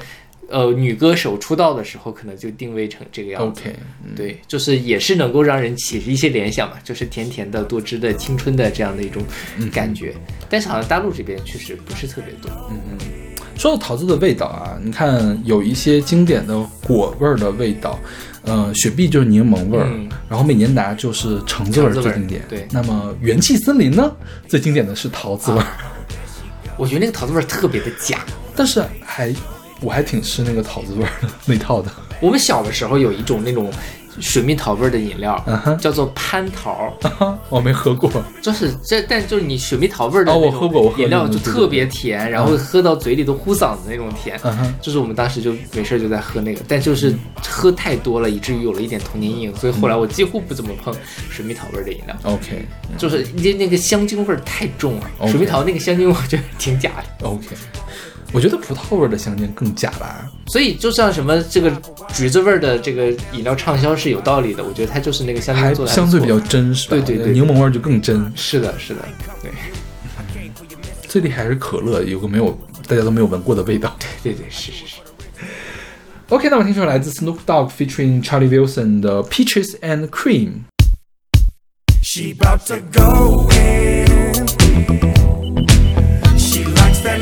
[0.50, 3.62] 呃女歌手出道的时候，可能就定位成这个样子。
[3.62, 9.24] OK，嗯对，就是也是能够让人起一些联想嘛，就是甜甜的、多汁的、青春的这样的一种
[9.72, 10.14] 感觉。
[10.50, 12.50] 但是好像大陆这边确实不是特别多。
[12.70, 12.98] 嗯嗯
[13.58, 17.98] 说到桃子的味道啊，你看有一些经典的果味儿的味道，
[18.44, 22.42] 呃，雪碧就是柠檬味儿，嗯然后美年达就是橙子味儿橙子味儿最经典。
[22.50, 24.14] 对那么元气森林呢，
[24.46, 25.68] 最经典的是桃子味儿，
[26.78, 28.26] 我觉得那个桃子味儿特别的假。
[28.58, 29.34] 但是还
[29.86, 31.92] 我还挺吃那个桃子味儿的 那套的。
[32.20, 33.72] 我们小的时候有一种那种
[34.22, 35.38] 水蜜桃味儿的饮料，
[35.80, 36.92] 叫做蟠桃。
[37.50, 38.10] 我没喝过。
[38.42, 44.40] 就是这，但就是你水蜜桃味儿的哦我喝过我喝过饮料就特别甜，然后喝到嘴里都呼嗓子那种甜。
[44.82, 47.14] 就是我们当时就没事就在喝那个，但就是
[47.46, 50.96] 喝太多了，以至于有了一点童年阴影，所以后来我几乎不怎么碰
[51.30, 52.66] 水蜜桃味儿的饮料，OK
[52.98, 55.28] 就是那那个香精味儿太重了。
[55.28, 57.48] 水蜜桃那个香精我觉得挺假的，OK，
[58.36, 60.30] 我觉得葡萄味儿的香精更假吧。
[60.48, 61.72] 所以就像什么这个
[62.14, 66.98] 橘子味儿的这个饮料畅销是有道理的，我觉得它就是那个香精做的相对比较真是吧？
[66.98, 68.30] 对对对柠檬味儿就更真。
[68.36, 69.00] 是的，是的，
[69.42, 69.50] 对
[71.08, 72.52] 最厉害还是可乐，有个没有
[72.90, 73.96] 大家都没有闻过的味道。
[74.22, 74.96] 对对对是是是。
[76.28, 80.64] OK，那我们听首来自 Snoop Dogg featuring Charlie Wilson 的 Peaches and Cream。
[82.04, 84.06] She bout to go in.
[86.38, 87.20] She likes that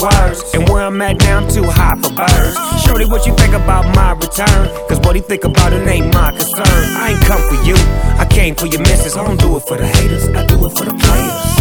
[0.00, 2.56] words, and where I'm at now, I'm too high for birds.
[2.84, 4.68] Shorty, what you think about my return?
[4.88, 6.84] Cause what he think about it ain't my concern.
[6.96, 7.76] I ain't come for you,
[8.18, 9.16] I came for your missus.
[9.16, 11.59] I don't do it for the haters, I do it for the players.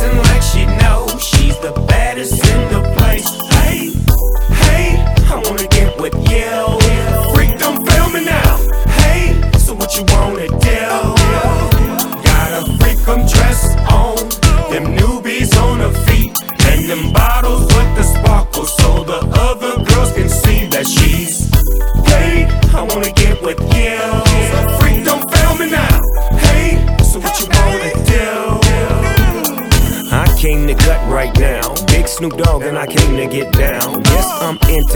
[0.00, 1.22] Dancing like she knows.
[1.22, 2.89] She's the baddest in the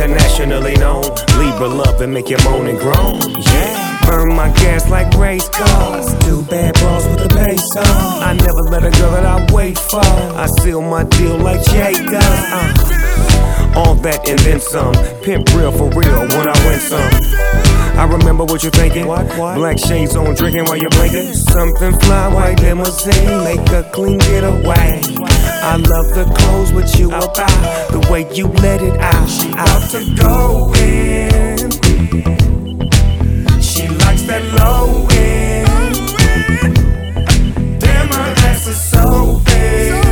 [0.04, 1.02] internationally known.
[1.38, 3.20] Libra love and make you moan and groan.
[3.40, 4.06] Yeah.
[4.06, 6.12] Burn my gas like race cars.
[6.24, 8.22] Do bad bras with the bass on.
[8.22, 10.04] I never let a girl that I wait for.
[10.04, 12.40] I seal my deal like Jay does.
[12.52, 13.72] Uh.
[13.76, 14.94] All that and then some.
[15.22, 17.10] Pimp real for real when I win some.
[17.96, 19.06] I remember what you're thinking.
[19.06, 19.56] What, what?
[19.56, 21.32] Black shades on, drinking while you're blinking.
[21.32, 25.00] Something fly, white limousine, make a clean getaway.
[25.66, 27.34] I love the clothes with you about,
[27.90, 29.26] the way you let it out.
[29.26, 31.70] She out to go in.
[33.62, 35.96] She likes that low end.
[37.80, 40.03] Damn, her ass is so big.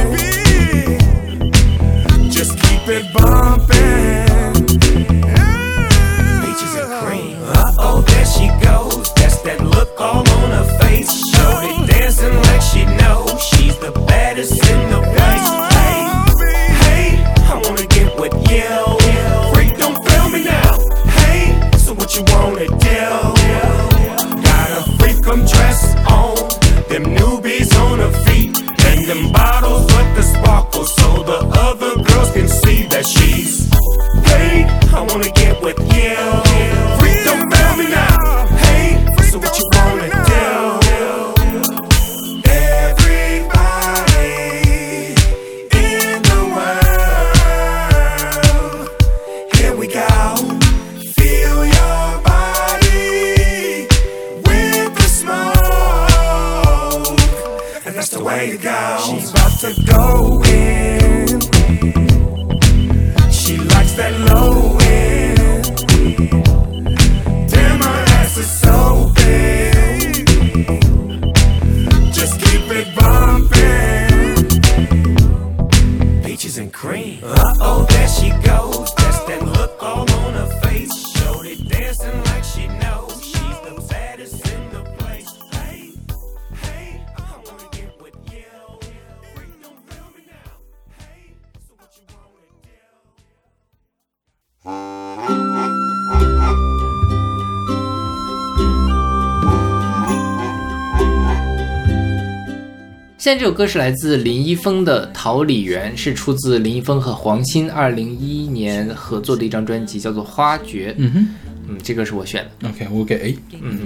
[103.22, 110.90] 现在这首歌是来自林一峰的《桃李源》，是出自林一峰和黄鑫二零一一年合作的一张专辑，叫做《花觉》。
[110.98, 111.28] 嗯哼
[111.68, 112.68] 嗯，这个是我选的。
[112.68, 113.38] ，OK，我给 A。
[113.60, 113.78] 嗯，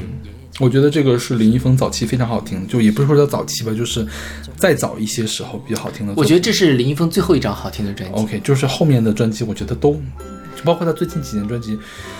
[0.58, 4.06] 我觉得这个是林一峰早期非常好听，就也不是说叫早期吧，就是
[4.56, 6.14] 再早一些时候比较好听的。
[6.16, 8.18] 我觉得这是林一峰最后一张好听的专辑。
[8.18, 10.00] OK，就是后面的专辑，我觉得都，就
[10.66, 11.78] 包括他最近几年专辑，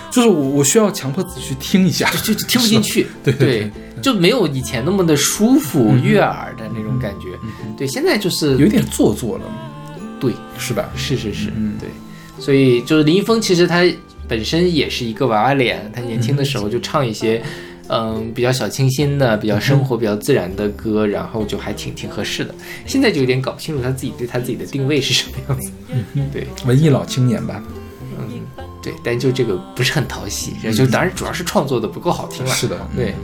[0.09, 3.69] 就是我我需要强迫自己去听一下，就就听不进去， 对
[4.01, 7.37] 就没有以前那么的舒服、悦耳的那种感觉。
[7.77, 9.43] 对，现在就是有点做作了，
[10.19, 10.89] 对，是吧？
[10.95, 11.89] 是是是，嗯对，
[12.39, 13.83] 所以就是林一峰，其实他
[14.27, 17.43] 本身也是一个娃娃脸，他年轻的时候就唱一些。
[17.89, 22.53] 嗯，比较小清新的、比较生活、比较自然的歌，然后就还挺挺合适的。
[22.85, 25.71] 现在就有点搞不清楚他自己对他自己的定位是什么样子。
[26.33, 27.63] 对，文艺老青年吧，
[28.81, 32.51] 对，但就这个不是很讨喜，就当然主要是创作的不够好听了。
[32.51, 33.15] 是的，嗯对。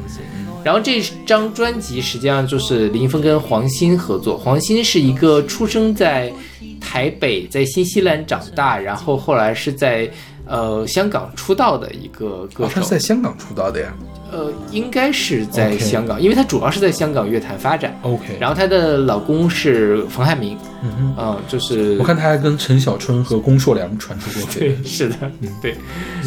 [0.64, 4.38] 然后这张专辑实际上就是林峰跟黄鑫合作。
[4.38, 6.32] 黄鑫是一个出生在
[6.80, 10.10] 台北，在新西兰长大，然后后来是在
[10.48, 12.90] 呃香港出道的一个歌哦，他手是。
[12.92, 13.94] 在香港出道的呀。
[14.32, 17.96] 呃，应该是在香港因为她主要是在香港乐坛发展。
[18.02, 25.16] OK，然后她的老公是冯汉明，嗯呃、就是我看她还跟陈小春和龚硕良传出过绯 对，是的，
[25.62, 25.76] 对。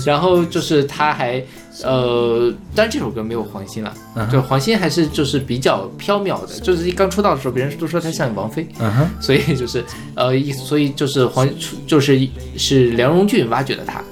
[0.05, 1.43] 然后就是她还，
[1.85, 3.95] 呃，当然这首歌没有黄鑫了，
[4.31, 8.67] 就黄鑫还是就是比较飘渺的，就是一刚出道的时候，别人都说她像王菲，
[9.21, 11.49] 所以就是呃，一所以就是黄
[11.87, 14.03] 就是是梁荣俊挖掘的她。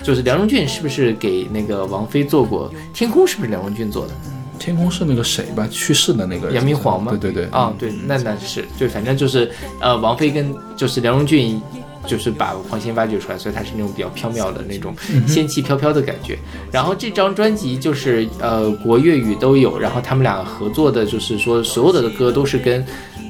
[0.00, 3.24] 就是梁荣俊是不是给那个王菲做过《天空》？
[3.26, 4.12] 是不是梁荣俊做的？
[4.56, 5.66] 天空是那个谁吧？
[5.70, 7.10] 去世的那个杨明煌吗？
[7.10, 9.50] 对对对，啊，对，那那是对，反正就是
[9.80, 11.60] 呃，王菲跟就是梁荣俊，
[12.08, 14.92] 就是把黄鑫挖掘出来，所以它是那种比较飘渺的那种
[15.26, 16.38] 仙气飘飘的感觉。
[16.72, 22.84] 然后这张专辑就是呃国粤语都有，然后他们俩合作的，就是说所有的歌都是跟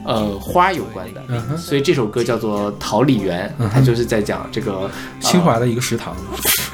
[0.04, 1.20] 呃花有关的，
[1.58, 6.16] 所以这首歌叫做《桃李园》，它就是在讲这个呃清华的一个食堂，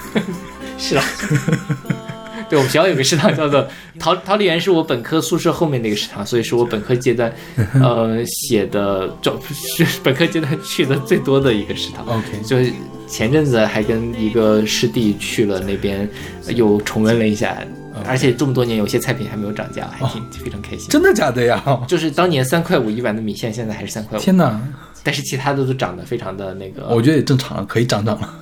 [0.77, 1.05] 是啊。
[2.55, 3.67] 对，我们学校有个食堂叫做
[3.99, 7.33] 桃桃李园，是我本科宿舍后面那个食堂，所以是我本科阶段，
[7.83, 12.07] 呃，写的就是本科阶段去的最多的一个食堂。
[12.07, 12.73] OK 就是
[13.09, 16.09] 前阵子还跟一个师弟去了那边，
[16.55, 17.59] 又重温了一下，
[18.07, 20.89] 而且这么多年有些菜品还没有涨价，还挺、非常开心。
[20.89, 21.61] 真的假的呀？
[21.89, 24.61] 就是当年三块五一碗的米线，现在还是三块五，天哪，
[25.03, 26.87] 但是其他的都涨得非常的那个。
[26.91, 28.33] 我觉得也正常了，可以涨涨了。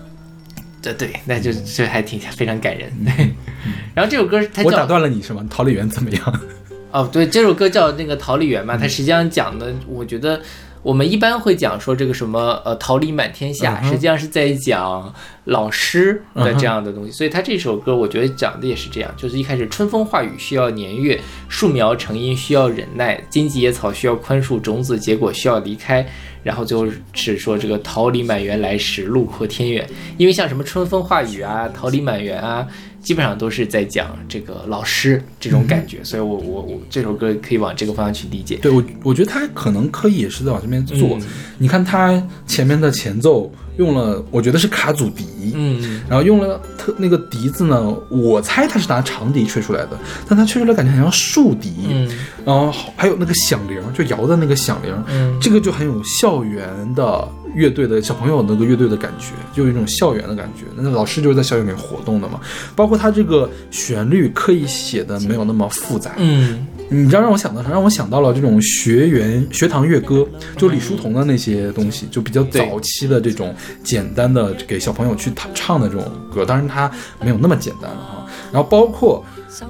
[0.83, 2.91] 对对，那就这还挺非常感人。
[3.05, 3.31] 对，
[3.95, 5.47] 然后这首歌它叫我打断了你是吗？
[5.49, 6.41] 桃李园怎么样？
[6.91, 10.39] 哦，对，这首歌叫那个《桃李园》嘛，它实际上讲的，我觉得
[10.83, 15.15] 我们一般会讲说这个什么呃桃李满天下，实际上是在讲
[15.45, 26.07] 老师的这样的东西，所以他这首歌我觉得讲的也是这样，就是一开始春风化雨需要年月，树苗成荫需要忍耐，荆棘野草需要宽恕，种子结果需要离开。
[26.43, 29.89] 然后最后是说这个桃李满园来时，路阔天远。
[30.19, 32.67] 因为像什么春风化雨啊、桃李满园啊，
[33.03, 38.57] 基本上都是在讲这个老师这种感觉，所以我我我这首歌可以往这个方向去理解。
[38.63, 40.97] 对我，我觉得他可能可以也是在往这边做。
[41.19, 41.23] 嗯。
[41.59, 49.99] 你看他前面的前奏用了，我觉得是卡祖笛，嗯，然后用了特那个笛子呢，我猜他是拿长笛吹出来的，
[50.29, 52.09] 但他吹出来感觉很像竖笛，嗯。
[52.45, 55.37] 然后还有那个响铃，就摇的那个响铃，嗯。
[55.41, 60.65] 这个就很有校园的乐队的小朋友那个乐队的感觉，就有一种校园的感觉。
[60.77, 62.41] 那老师就是在校园里活动的嘛，
[62.75, 67.71] 包括他这个旋律刻意写的没有那么复杂，嗯你知道让我想到啥？
[67.71, 70.27] 让我想到了这种学园学堂乐歌，
[70.59, 76.45] 就李叔同的那些东西，就比较早期的这种简单的给小朋友去唱唱的这种歌。
[76.45, 76.91] 当然他
[77.21, 78.27] 没有那么简单了哈。
[78.53, 79.25] 然后包括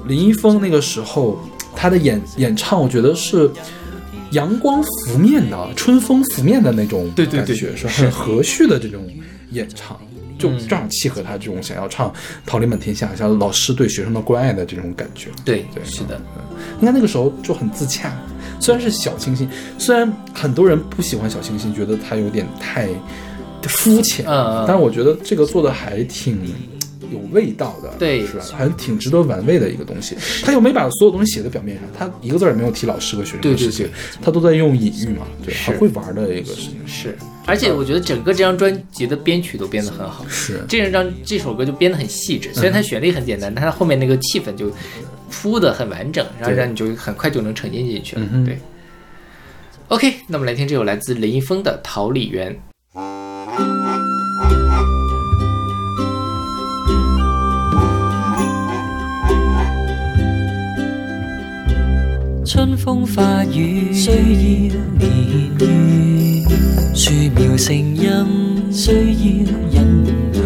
[0.05, 1.41] 林一峰那个时候
[1.73, 3.49] 他的演演唱，我觉得是
[4.33, 9.07] 阳光拂面的、春风拂面的那种对对对感觉，是很和煦的这种
[9.51, 9.97] 演唱。
[10.35, 12.09] 就嗯正好契合他这种想要唱
[12.45, 15.29] 《桃李满天下》，像老师对学生的关爱的这种感觉。
[15.45, 16.19] 对对是的，
[16.81, 18.11] 应该那个时候就很自洽，
[18.59, 22.89] 虽然是小清新，虽然很多人不喜欢小清新，觉得它有点太
[23.61, 24.25] 肤浅，
[24.67, 26.37] 但是我觉得这个做的还挺
[27.13, 28.43] 有味道的，对是吧？
[28.57, 30.17] 还挺值得玩味的一个东西。
[30.43, 33.91] 他又没把所有东西写在表面上，他一个字儿也没有提老师和学生对对的事情对，
[34.21, 36.75] 他都在用隐喻嘛，对，是很会玩的一个事情。
[36.85, 40.25] 是，而且我觉得整个这张专辑的编曲都编得很好。
[40.27, 44.69] 是，这张这首歌就编得很细致，虽然它旋律很简单，但它后面那个气氛就
[45.31, 48.21] 铺得很完整，然后让你就很快就能沉浸进去了。
[48.31, 48.57] 嗯对。
[49.89, 52.55] OK，那么来听这首来自林一峰的《桃李源》。
[62.63, 64.15] 春春風化雨需要
[64.97, 65.03] 年
[65.59, 65.67] 月，
[66.95, 69.75] 树苗成荫需要忍
[70.31, 70.39] 耐，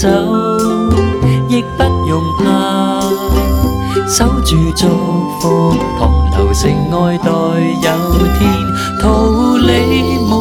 [0.00, 0.08] 走，
[1.46, 3.02] 亦不用怕，
[4.08, 4.86] 守住祝
[5.38, 7.88] 福，同流成愛待有
[8.38, 8.40] 天，
[8.98, 9.68] 桃李
[10.24, 10.32] 滿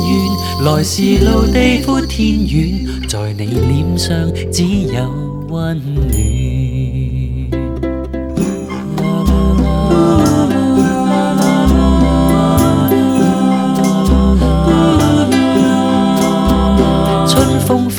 [0.00, 4.16] 園，來時路地闊天遠，在你臉上
[4.50, 5.02] 只有
[5.50, 6.61] 溫暖。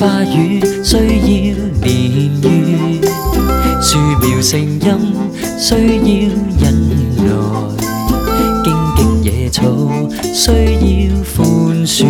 [0.04, 1.00] 風化雨需要
[1.80, 1.88] 年
[2.42, 2.46] 月，
[3.80, 4.84] 樹苗成蔭
[5.58, 6.10] 需要
[6.60, 6.62] 忍
[7.16, 7.24] 耐，
[8.62, 9.62] 荊棘野草
[10.34, 10.84] 需要
[11.24, 11.42] 寬
[11.86, 12.04] 恕，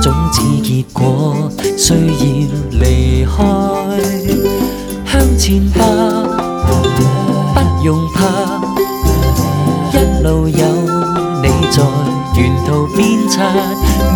[0.00, 1.98] 種子結果需要
[2.78, 3.36] 離開。
[5.10, 5.82] 向前吧，
[13.42, 13.50] 鞭策，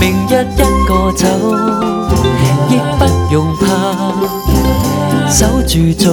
[0.00, 1.26] 明日一個走，
[2.68, 3.00] 亦不
[3.32, 3.64] 用怕，
[5.28, 6.04] 守住祝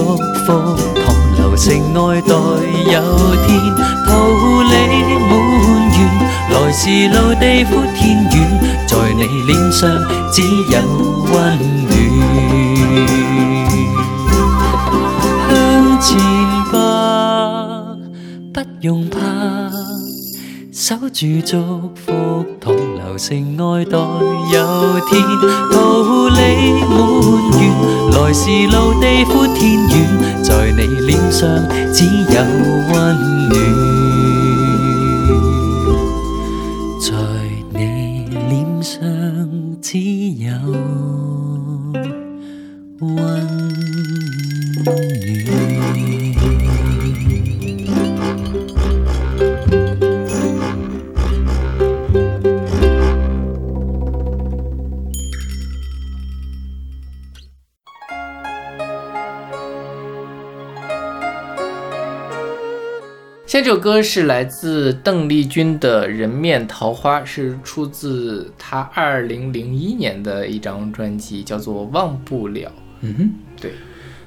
[0.44, 0.48] 福，
[0.94, 1.06] 同
[1.36, 2.34] 流成愛待
[2.92, 2.94] 有
[3.46, 3.48] 天，
[4.06, 4.08] 桃
[4.62, 4.72] 李
[5.28, 5.32] 滿
[5.92, 5.96] 園，
[6.50, 8.34] 來時路地闊天遠，
[8.86, 9.80] 在你臉上
[10.32, 10.74] 只有
[11.30, 11.32] 溫
[11.88, 11.90] 暖。
[15.50, 15.52] 向
[16.00, 16.08] 前
[16.72, 16.74] 吧，
[18.52, 19.18] 不用怕，
[20.72, 21.54] 守住祝
[21.94, 22.12] 福，
[23.26, 25.12] 同流成愛待有天，
[25.72, 25.76] 桃
[26.28, 26.40] 李
[26.90, 26.94] 滿
[27.52, 27.62] 園，
[28.12, 29.92] 來時路地闊天遠，
[30.42, 31.42] 在你臉上
[31.92, 32.40] 只有
[32.92, 32.94] 溫
[33.48, 33.83] 暖。
[64.14, 72.68] 是来自邓丽君的《人面桃花》，是出自她二零零一年的一张专辑，叫做《忘不了》。
[73.00, 73.72] 嗯哼，对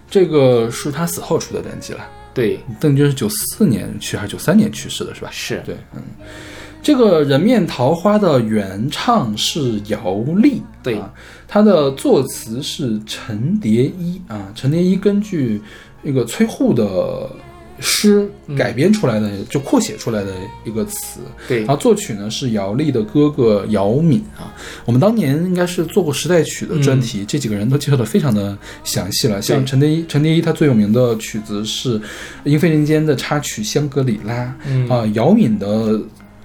[0.10, 2.06] 这个是她死后出的专辑了。
[2.34, 5.30] 对，邓丽君是九四年去还是九三年去世的，是吧？
[5.32, 6.04] 是，对，嗯，
[6.82, 11.10] 这个人面桃花的原唱是姚丽，对啊，
[11.48, 15.62] 他的作词是陈蝶衣啊，陈蝶衣根据
[16.02, 17.32] 那个崔护的
[17.80, 20.32] 诗改编出来的，就扩写出来的
[20.66, 21.60] 一个词，对。
[21.60, 24.54] 然后作曲呢是姚丽的哥哥姚敏啊，
[24.86, 29.42] 我们当年应该是做过时代曲的专题，这几个人都介绍的非常的详细了。
[29.42, 32.00] 像陈蝶衣，陈蝶衣他最有名的曲子是
[32.46, 34.90] 《莺飞人间》的插曲《香格里拉》，嗯。
[34.90, 36.00] 啊，姚敏的。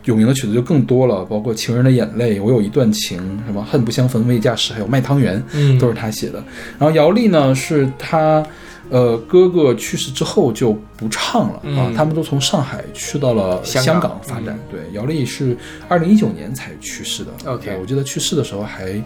[0.05, 5.79] 有名的曲子就更多了，包括《情人的眼泪》《我有一段情》什么《恨不相逢未嫁时》，还有《卖汤圆》，嗯。
[5.79, 6.43] 都是他写的。
[6.77, 8.45] 然后姚丽呢，是他
[8.93, 14.59] 呃哥哥去世之后就不唱了、啊嗯，他们都从上海去到了香香港港发展。
[14.71, 15.57] 对，姚丽是
[15.89, 17.31] 二零一九年才去世的。
[17.47, 19.03] OK 对我记得去世的时候还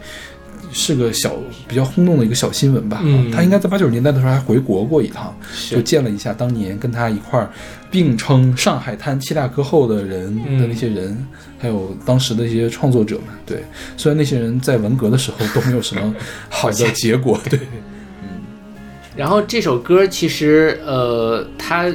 [0.72, 1.32] 是个小
[1.68, 3.01] 比较轰动的一个小新闻吧。
[3.05, 5.32] 嗯他应该在八九十年代的时候还回国过一趟，
[5.70, 7.49] 就见了一下当年跟他一块儿
[7.89, 11.16] 并称上海滩七大歌后的人嗯的那些人，
[11.59, 13.26] 还有当时的一些创作者们。
[13.47, 13.62] 对，
[13.97, 16.12] 虽然那些人在文革的时候都没有什么
[16.49, 17.61] 好的 结果，对，
[19.17, 21.93] 然后这首歌其实呃，它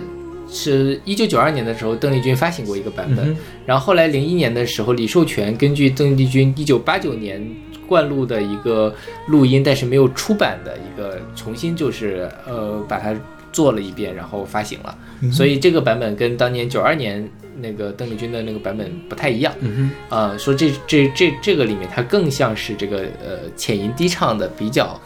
[0.49, 7.41] 是一九九二年的时候邓丽君发行过一个版本，嗯然后后来零一年的时候，李寿全根据邓丽君一九八九年
[7.87, 8.93] 灌录的一个
[9.27, 13.15] 录音，但是没有出版的一个，重新就是呃把它
[13.53, 14.97] 做了一遍，然后发行了。
[15.31, 17.29] 所以这个版本跟当年九二年
[17.61, 19.53] 那个邓丽君的那个版本不太一样。
[19.59, 24.99] 嗯呃，说这这这这个里面它更像是这个呃浅吟低唱的，比较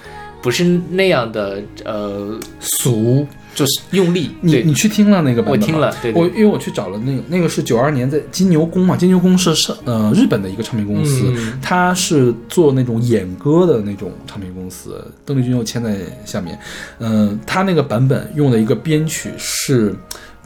[0.45, 3.25] 不是那样的呃俗，
[3.55, 4.29] 就是用力。
[4.41, 5.65] 你你去听了那个版本吗？
[5.65, 6.21] 我听了对对。
[6.21, 11.59] 我因为我去找了那个那个是九二年在金牛宫嘛，金牛宫是是呃日本的一个唱片公司，嗯。
[11.63, 16.59] 它是做那种演歌的那种唱片公司，邓丽君又签在下面，
[16.99, 19.95] 嗯、他那个版本用的一个编曲是。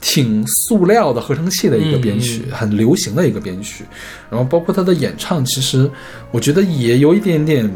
[0.02, 2.56] 挺塑料的合成器的一个编曲，嗯。
[2.56, 3.84] 很流行的一个编曲，
[4.30, 5.92] 然后包括他的演唱，其实
[6.32, 7.70] 我觉得也有一点点，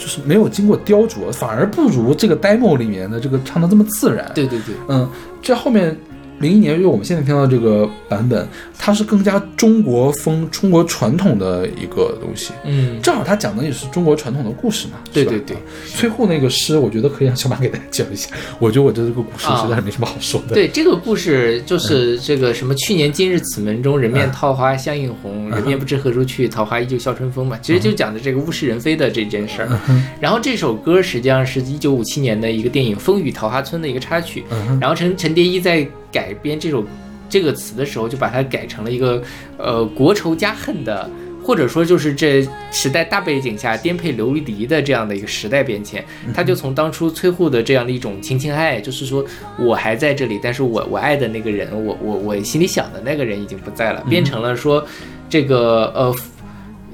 [0.00, 4.32] 就是没有经过雕琢，反而不如这个 demo 里面的这个唱的这么自然。
[4.34, 5.06] 对对对，嗯，
[5.42, 5.94] 这后面
[6.40, 12.52] 零一年，就是我们现在听到这个版本，它是更加中国风、中国传统的一个东西。
[12.64, 14.94] 嗯，正好它讲的也是中国传统的故事嘛。
[15.12, 15.56] 对对对。
[15.94, 18.30] 崔护那个诗，我觉得可以让小马给大家讲一下。
[18.58, 20.54] 我觉得我对这个故事实在是没什么好说的。
[20.54, 27.58] 对这个故事就是这个什么，去年今日此门中，人面桃花相映红，人面不知何处去，桃花依旧笑春风嘛。
[27.60, 29.80] 其实就讲的这个物是人非的这件事儿。
[30.18, 34.42] 然后这首歌实际上是一九五七年的一个电影《风雨桃花村》的一个插曲。
[34.80, 36.84] 然后陈陈蝶衣在改编这首
[37.28, 39.22] 这个词的时候，就把它改成了一个
[39.56, 41.08] 呃国仇家恨的。
[41.42, 46.04] 或者说，就是这时代大背景下颠沛流离的这样的一个时代变迁，
[46.34, 49.24] 他就从当初崔护的这样的一种情情爱爱，就是说
[49.58, 54.86] 我还在这里，但是我我爱的那个人，我我我心里想的那个人已经不在了，变成了说
[55.30, 56.14] 这个呃。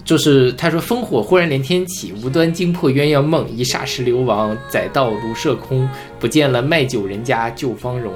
[0.07, 5.87] 就是他说烽火忽然连天起，无端惊破鸳鸯梦，一霎时流亡，载道如射空，
[6.21, 8.15] 不见了卖酒人家旧芳容。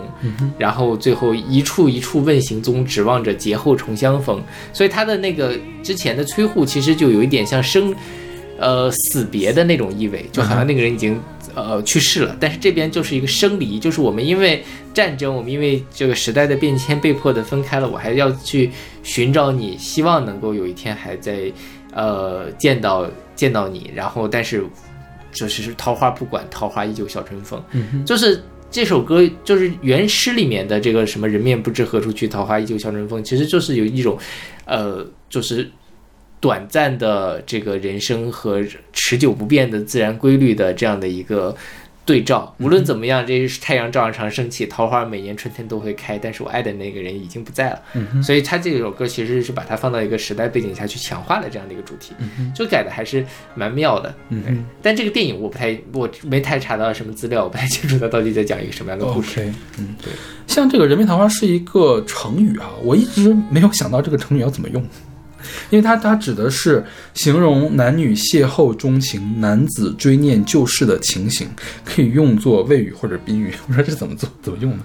[0.57, 4.41] 然后最后一处一处问行踪，指望着劫后重相逢。
[4.73, 7.93] 所以他的那个之前的崔护其实就有一点像生，
[8.57, 11.21] 呃死别的那种意味，就好像那个人已经
[11.57, 12.37] 呃去世了。
[12.39, 14.63] 但是这边就是一个生离，就是我们因为
[14.95, 18.71] 战争，我们因为这个时代的变迁被迫的分开了，我还要去
[19.03, 21.51] 寻找你，希望能够有一天还在
[21.93, 23.91] 呃见到见到你。
[23.95, 24.65] 然后但是
[25.33, 27.63] 就是桃花不管，桃花依旧笑春风，
[28.05, 28.43] 就是。
[28.73, 34.17] 这首歌就是原诗里面的这个什么“人面不知何处去，桃花依旧笑春风”，其实就是有一种，
[34.65, 35.69] 呃，就是
[36.39, 41.53] 短暂的这个人生和持久不变的自然规律的这样的一个
[42.11, 42.53] 对照。
[42.59, 47.81] 无论怎么样，这是太阳照样常升起，桃花每年春天都会开，但是我爱的那个人已经不在了。
[48.21, 52.13] 所以他这首歌其实是把它放到一个时代背景下去强化了这样的一个主题，
[52.53, 54.13] 就改的还是蛮妙的。
[54.31, 59.41] 嗯对但这个电影我不太，我没太查到什么资料，我不太清楚它到底在讲一个什么样的故事。
[59.79, 60.13] 嗯，对。
[60.49, 64.85] 像这个人面桃花是一个成语啊，我一直没有想到这个成语要怎么用，
[65.71, 66.85] 因为它它指的是
[67.15, 71.49] 形容男女邂逅钟情、男子追念旧事的情形，
[71.85, 73.55] 可以用作谓语或者宾语。
[73.69, 74.83] 我说这怎么做怎么用呢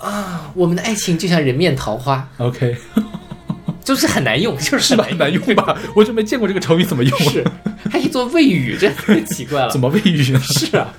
[0.00, 2.76] 啊我们的爱情就像人面桃花，？OK，
[3.84, 5.04] 就是很难用，就是是吧？
[5.04, 5.78] 很难用吧？
[5.94, 7.44] 我就没见过这个成语怎么用，是，
[7.88, 9.70] 还可以做谓语，这太奇怪了。
[9.70, 10.40] 怎么谓语呢？
[10.40, 10.92] 是啊？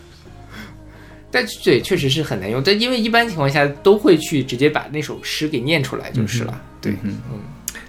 [1.29, 2.61] 但对，确实是很难用。
[2.63, 6.61] 但因为一般情况下都会去直接把那首诗给念出来就是了。
[6.79, 7.17] 对，嗯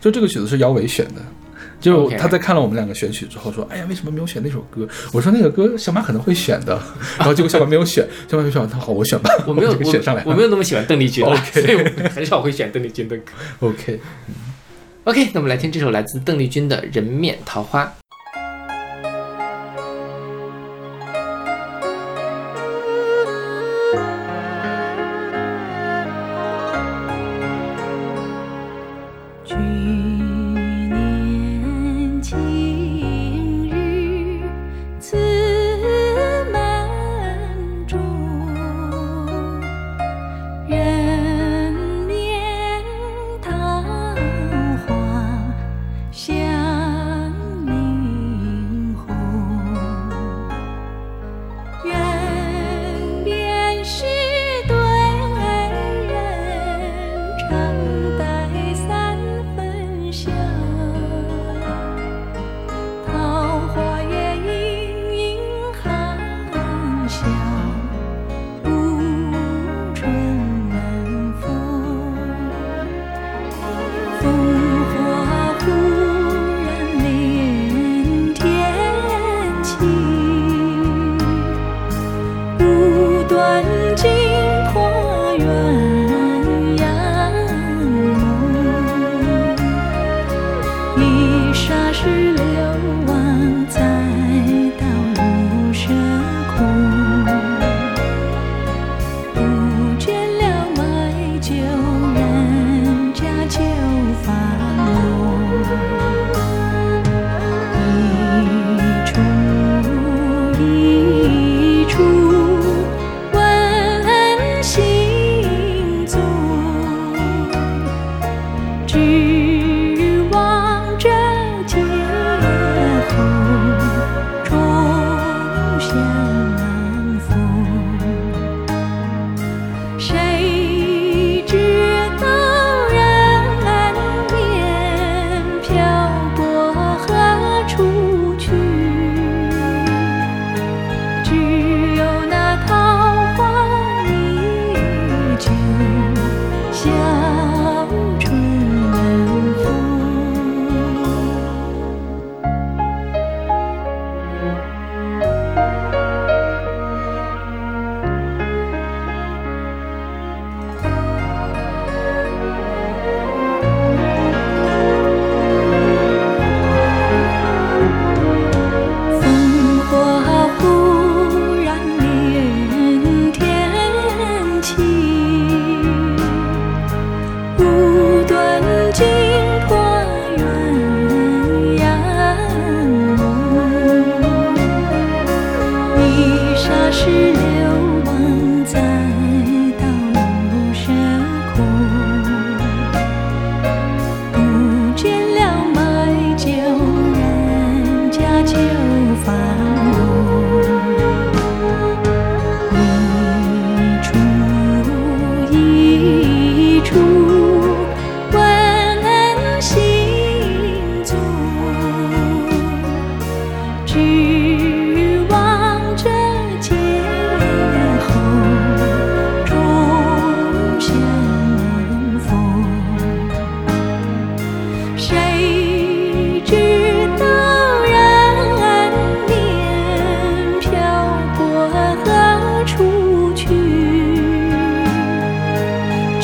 [0.05, 1.23] 就这个曲子是姚伟选的。
[1.81, 6.81] 就他在看了我们两个选曲之后说：“哎呀，为什么没有选那首歌？”我说：“那个歌小马可能会选的。
[7.19, 9.31] ”然后结果小马没有选，小马没选，他好，我选吧。
[9.47, 10.23] 我没有选上来。
[10.25, 13.33] 我，我没有那么喜欢邓丽君 所以我很少会选邓丽君的歌。
[13.69, 17.85] OK，OK，那我们来听这首来自邓丽君的《人面桃花》。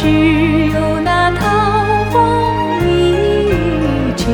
[0.03, 0.07] 只
[0.69, 1.45] 有那桃
[2.11, 4.25] 花依旧，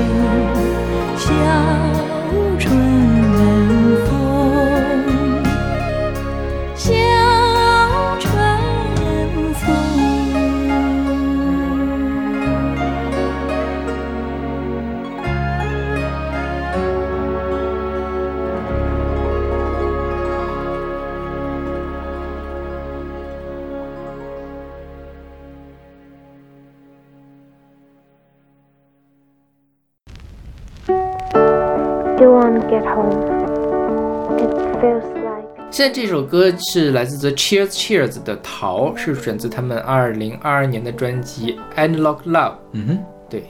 [35.76, 42.50] 现在这首歌是来自 The Cheers Cheers 的《逃》，是选自他们二零二二年的专辑《Analog Love》。
[42.72, 42.98] 嗯哼，
[43.28, 43.42] 对，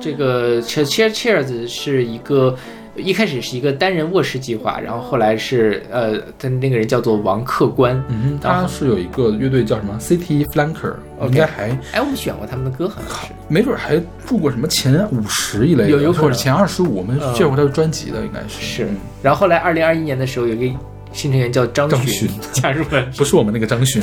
[0.00, 2.56] 这个 Cheers Cheers Cheers 是一个
[2.96, 8.02] 一开始是一个单人卧室计划，然后后来是呃，他那个人叫做王客官。
[8.08, 13.34] 嗯哼，他是有一个乐队叫什么 City Flanker，OK 应该还哎，我们选过他们的歌，好像是。
[13.46, 20.78] 没准还入过什么前五十一类的，有有可能或者前二十五，我们嗯见过他的专辑的，应该是是嗯，然后后来二零二一年的时候，有一个
[21.18, 24.00] 新成员叫张张巡巡加入了， 不是我们那个张巡，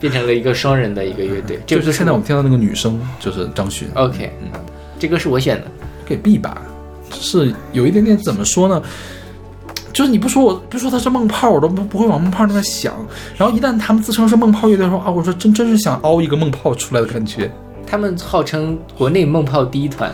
[0.00, 1.60] 变成了一个双人的一个乐队。
[1.66, 4.50] 这就是现在我们听到那个女生就是张巡 OK，嗯
[4.98, 5.66] 这歌是我选的。
[6.04, 6.60] 给 B 吧，
[7.12, 8.82] 是有一点点怎么说呢？
[9.92, 12.92] 就是你不说我不说他是梦炮，我都不不会往梦炮那边想。
[13.36, 17.50] 然后一旦他们自称是梦炮乐队，的时候啊，我说真真是想凹一个梦炮出来的感觉，
[17.86, 20.12] 他们号称国内梦炮第一团，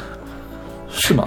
[0.91, 1.26] 是吗？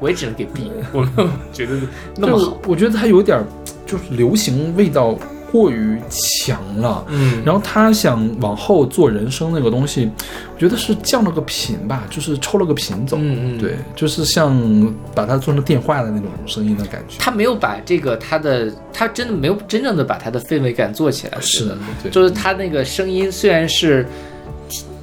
[0.00, 1.72] 我也只能给 B，我没有觉得
[2.16, 2.58] 那么好。
[2.66, 3.44] 我觉得他有点儿
[3.86, 5.16] 就是流行味道
[5.52, 7.04] 过于强了。
[7.08, 10.10] 嗯，然后他想往后做人声那个东西，
[10.54, 13.16] 我觉得是降了个频吧，就是抽了个频走。
[13.20, 17.16] 嗯嗯对，就是像把它做成电话的那种声音的感觉。
[17.18, 21.38] 他没有把这个他的，他真的没有真正的把他的氛围感做起来。
[21.40, 24.04] 是的，对，就是他那个声音虽然是，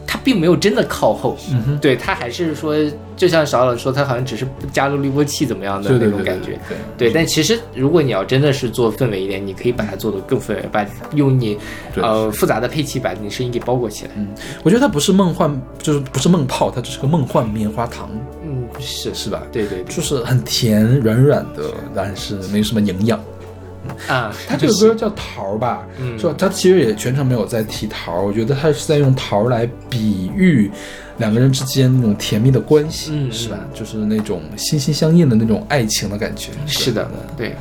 [0.06, 2.76] 他并没有真的靠后，嗯哼，对他还是说，
[3.22, 6.58] 就像少老说，他好像只是加入滤波器怎么样的那种感觉。
[6.98, 11.56] 对对，但其实如果你要真的是做氛围一点，你可以把它做得更氛围，把用你
[11.98, 14.12] 呃复杂的配器把你声音给包裹起来。
[14.16, 14.28] 嗯
[14.64, 18.10] 我觉得它不是梦幻，就是不是梦泡，它只是个梦幻棉花糖，
[18.44, 19.44] 嗯，是是吧？
[19.52, 23.24] 对对对就是很甜软软的，但是没什么营养。
[24.08, 26.34] 啊，他这个歌叫桃儿吧，嗯是吧？
[26.38, 30.72] 他其实也全程没有在提桃儿，我觉得他是在用桃儿来比喻
[31.22, 33.60] 两个人之间那种甜蜜的关系，嗯是吧？
[33.74, 36.52] 就是那种心心相印的那种爱情的感觉。
[36.66, 37.56] 是的，对，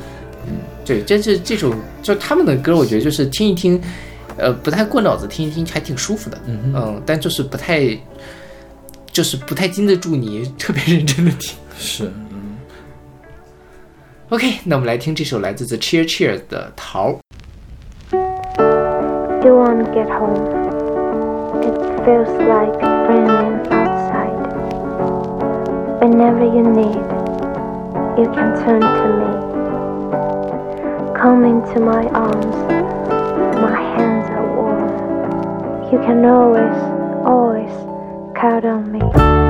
[0.47, 0.53] 嗯，
[0.83, 3.79] 对，这是这首就他们的歌，我觉得就是听一听，
[4.35, 7.87] 呃，不太过脑子，听一听还挺舒服的，嗯嗯但就是不太，
[9.11, 11.55] 就是不太经得住你特别认真的听。
[11.77, 12.57] 是，嗯
[14.29, 17.09] OK，那我们来听这首来自 The Cheer Cheers 的《桃》。
[19.43, 20.35] You want to get home.
[21.61, 24.37] It feels like brilliant outside.
[26.01, 27.05] Whenever you need,
[28.19, 29.31] you can turn to me.
[31.19, 32.55] Come into my arms,
[33.61, 35.91] my hands are warm.
[35.91, 36.77] You can always,
[37.25, 37.73] always
[38.35, 39.40] count on me.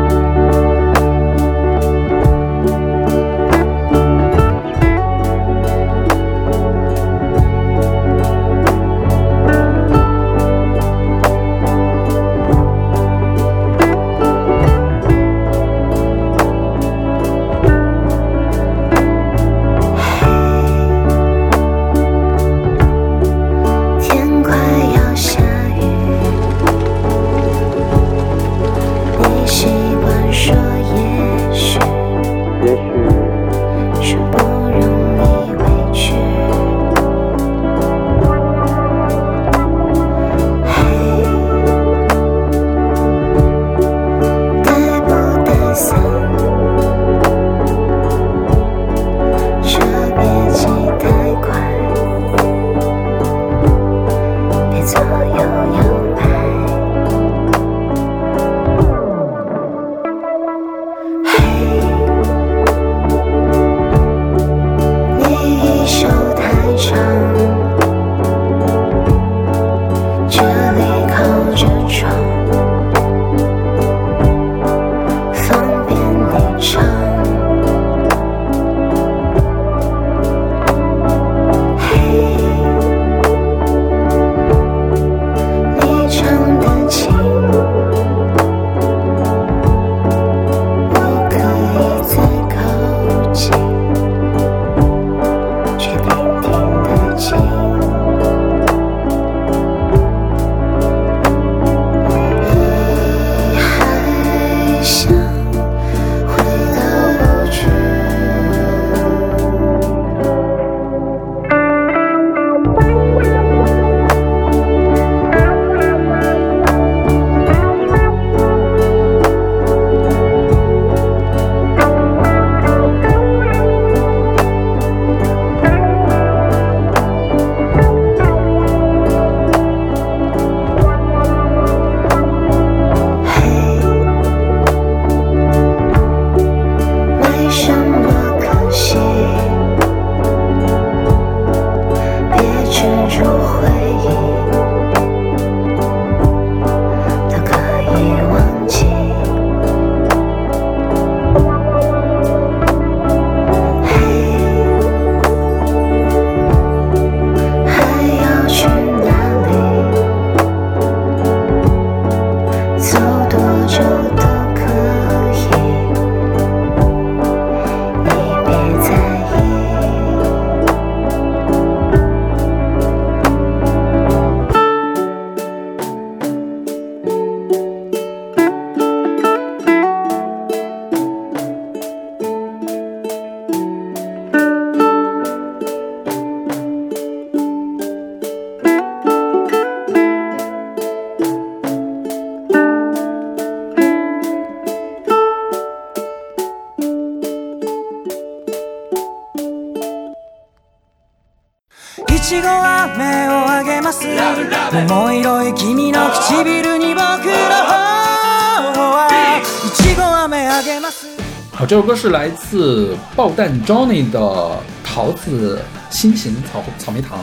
[211.53, 214.19] 好，这首歌是来自爆弹 Johnny 的
[214.83, 215.61] 《桃子
[215.91, 217.19] 心情草草莓糖》，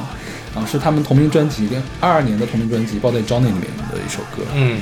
[0.58, 4.44] 啊，是他们同名专辑跟二二年的同名专辑《爆弹 Johnny》里面的一首歌。
[4.54, 4.80] 嗯，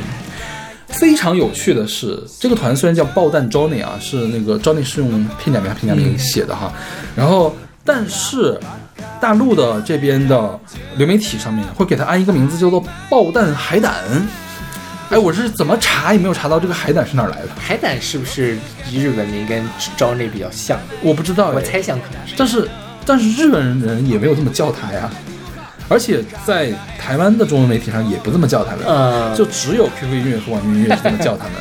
[0.88, 6.70] 非常有趣的是，这个团虽然叫爆弹 Johnny 啊，是那个 Johnny 是用片假名片假名写的哈，
[7.14, 8.60] 然后但是
[9.20, 10.58] 大陆的这边的
[10.96, 13.94] 流媒体上面会给他安一个名字叫做爆弹海胆。
[15.08, 18.58] 哎，我是怎么查也没有查到这个海胆是哪来的，海胆是不是
[18.92, 19.62] 日本名跟
[19.96, 20.80] Johnny 比较像？
[21.00, 22.34] 我不知道哎，我猜想可能是。
[22.36, 22.68] 但是
[23.04, 25.08] 但是日本人也没有这么叫他呀，
[25.88, 31.52] 而且在台湾的中文媒体上也不这么叫他们，嗯就只有 QQ 音乐和网易音乐是这么叫他们，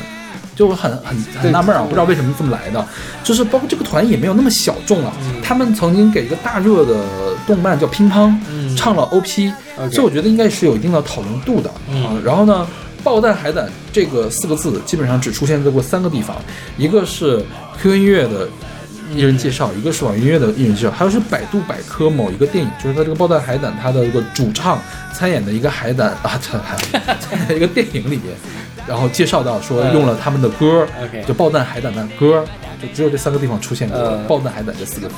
[0.56, 2.84] 就很很很纳闷啊，不知道为什么这么来的。
[3.22, 5.12] 就是包括这个团也没有那么小众了，
[5.44, 7.04] 他们曾经给一个大热的
[7.46, 8.34] 动漫叫《乒乓》
[8.76, 9.52] 唱了 OP，、
[9.92, 12.18] 所以我觉得应该是有一定的讨论度的啊。
[12.24, 12.66] 然后呢？
[13.04, 16.36] 爆弹海胆这个四个字基本上只出现在过三个地方，
[16.76, 17.40] 一个是
[17.80, 18.48] QQ 音乐的
[19.14, 24.82] 艺人介绍，一个是网易音乐的艺人介绍，还有是百度百科某一个电影，就是他这个爆弹海胆他的一个主唱
[25.14, 26.60] 参演的一个海胆啊，参
[27.20, 28.34] 参演的一个电影里面，
[28.86, 32.44] 然后介绍到说用了他们的歌，OK 就爆弹海胆的歌，
[32.80, 35.14] 就只有这三个地方出现过嗯“爆弹海胆”这四个字。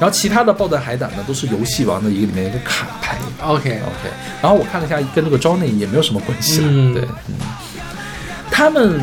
[0.00, 3.16] 然后其他的爆弹海胆呢，都是游戏王的一个里面一个卡牌。
[3.40, 4.08] OK，OK，
[4.40, 6.66] 然后我看了一下，跟这个 Johnny 也没有什么关系了。
[6.68, 7.34] 嗯对，嗯，
[8.50, 9.00] 他们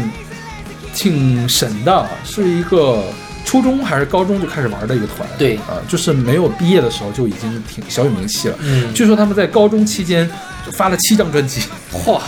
[0.93, 3.03] 挺神的，是一个
[3.45, 5.27] 初中还是高中就开始玩的一个团。
[5.37, 8.55] 对啊、就是没有毕业的时候就已经挺小有名气了。
[8.61, 10.29] 嗯据说他们在高中期间
[10.65, 11.61] 就发了七张专辑，
[11.93, 12.19] 嚯，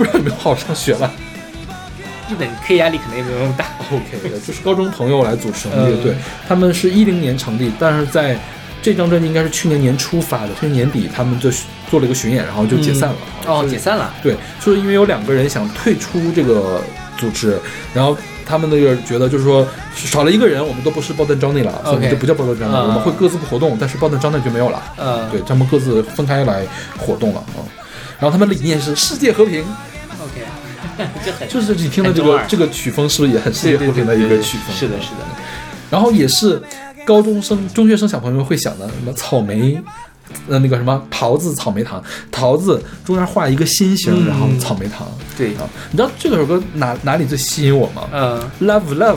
[0.00, 1.12] 不知道有没有好好上学了。
[2.30, 3.66] 日本 K 压力可能也没有那么大。
[3.92, 6.16] OK 的，就是高中朋友来组成的乐队，嗯
[6.48, 8.38] 他们是一零年成立，但是在
[8.80, 11.50] 这张专辑应该是去年年初发的，去年年底他们就
[11.90, 13.16] 做了一个巡演，然后就解散了。
[13.46, 14.14] 哦，解散了。
[14.22, 16.80] 对，就是因为有两个人想退出这个
[17.18, 17.60] 组织，
[17.92, 24.82] 然后他们那个觉得就是说少了一个人，我们都不是爆弹 Johnny 了，所以我们 OK 就不叫爆弹 Johnny，、嗯我们会各自活动，但是爆弹 Johnny 就没有了。
[24.96, 26.64] 嗯，对，他们各自分开来
[26.96, 27.64] 活动了啊、嗯
[28.20, 29.64] 然后他们理念是世界和平
[31.48, 34.74] 就是你听的这个这个曲风是不是也很世界和平的一个曲风？
[34.74, 35.18] 是的，是的。
[35.90, 36.62] 然后也是
[37.04, 39.80] 高中生、中学生小朋友会想的，什么草莓，
[40.48, 45.08] 呃，那个什么桃子、草莓糖，桃子中间画一个心形，嗯然后草莓糖。
[45.36, 49.16] 对，啊，你知道这首歌哪哪里最吸引我吗、嗯，l o v e Love，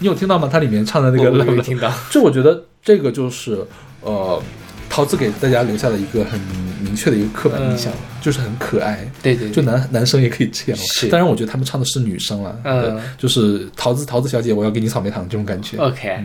[0.00, 0.48] 你有听到吗？
[0.52, 1.90] 它里面唱的那个 Love，有 Love 听到。
[2.10, 3.66] 这我觉得这个就是
[4.02, 4.42] 呃，
[4.94, 6.38] 桃子给大家留下了一个很
[6.80, 7.92] 明确的一个刻板印象，
[8.22, 9.04] 就是很可爱。
[9.20, 15.78] 对对，就男男生也可以这样，是当然我觉得他们唱的是女生了，嗯就是桃子桃子小姐，我要给你草莓糖这种感觉。
[15.78, 16.24] OK，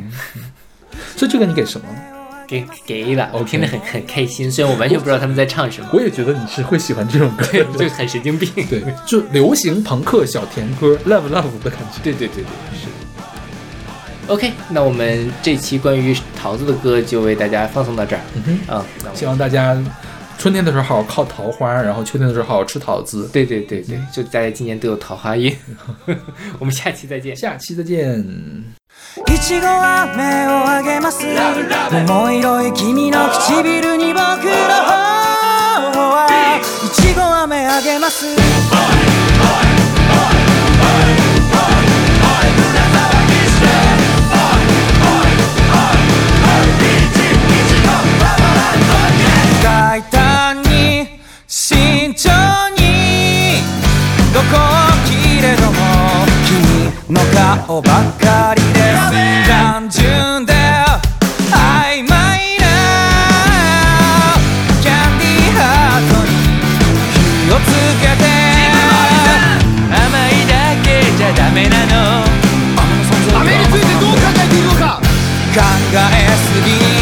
[1.15, 1.87] 所以这个你给什么？
[2.47, 7.45] 给给了，我听得很很开心，虽然我完全不知道他们在唱什么，我也觉得你是会喜欢这种歌
[7.75, 8.47] 对，就很神经病。
[8.69, 11.99] 对，就流行朋克小甜歌，love love 的感觉。
[12.03, 12.91] 对对对对，是的。
[14.28, 18.22] OK，那我们这期关于桃子的歌就为大家放送到这儿。
[18.34, 19.76] 嗯哼，啊、那我希望大家
[20.38, 23.28] 春天的时候好好靠桃花，然后秋天的时候好好吃桃子。
[23.32, 25.54] 对对对对，就大家今年都有桃花运。
[26.58, 27.36] 我们下期再见。
[27.36, 28.24] 下期再见。
[29.26, 31.26] いちごは目をあげます
[32.06, 34.92] 桃色い君の唇に僕の方
[36.10, 38.24] はいちごは目あげます
[57.11, 59.49] の顔ばっかりです。
[59.49, 60.53] 単純で
[61.51, 62.67] 曖昧な。
[64.79, 66.31] キャンディーハートに。
[67.45, 67.65] 火をつ
[67.99, 68.23] けて。
[69.89, 69.97] 甘
[70.29, 70.53] いだ
[70.83, 70.87] け
[71.17, 72.29] じゃダメなの。
[73.41, 75.01] 雨についてどう考えているのか。
[75.55, 75.61] 考
[76.13, 76.98] えすぎ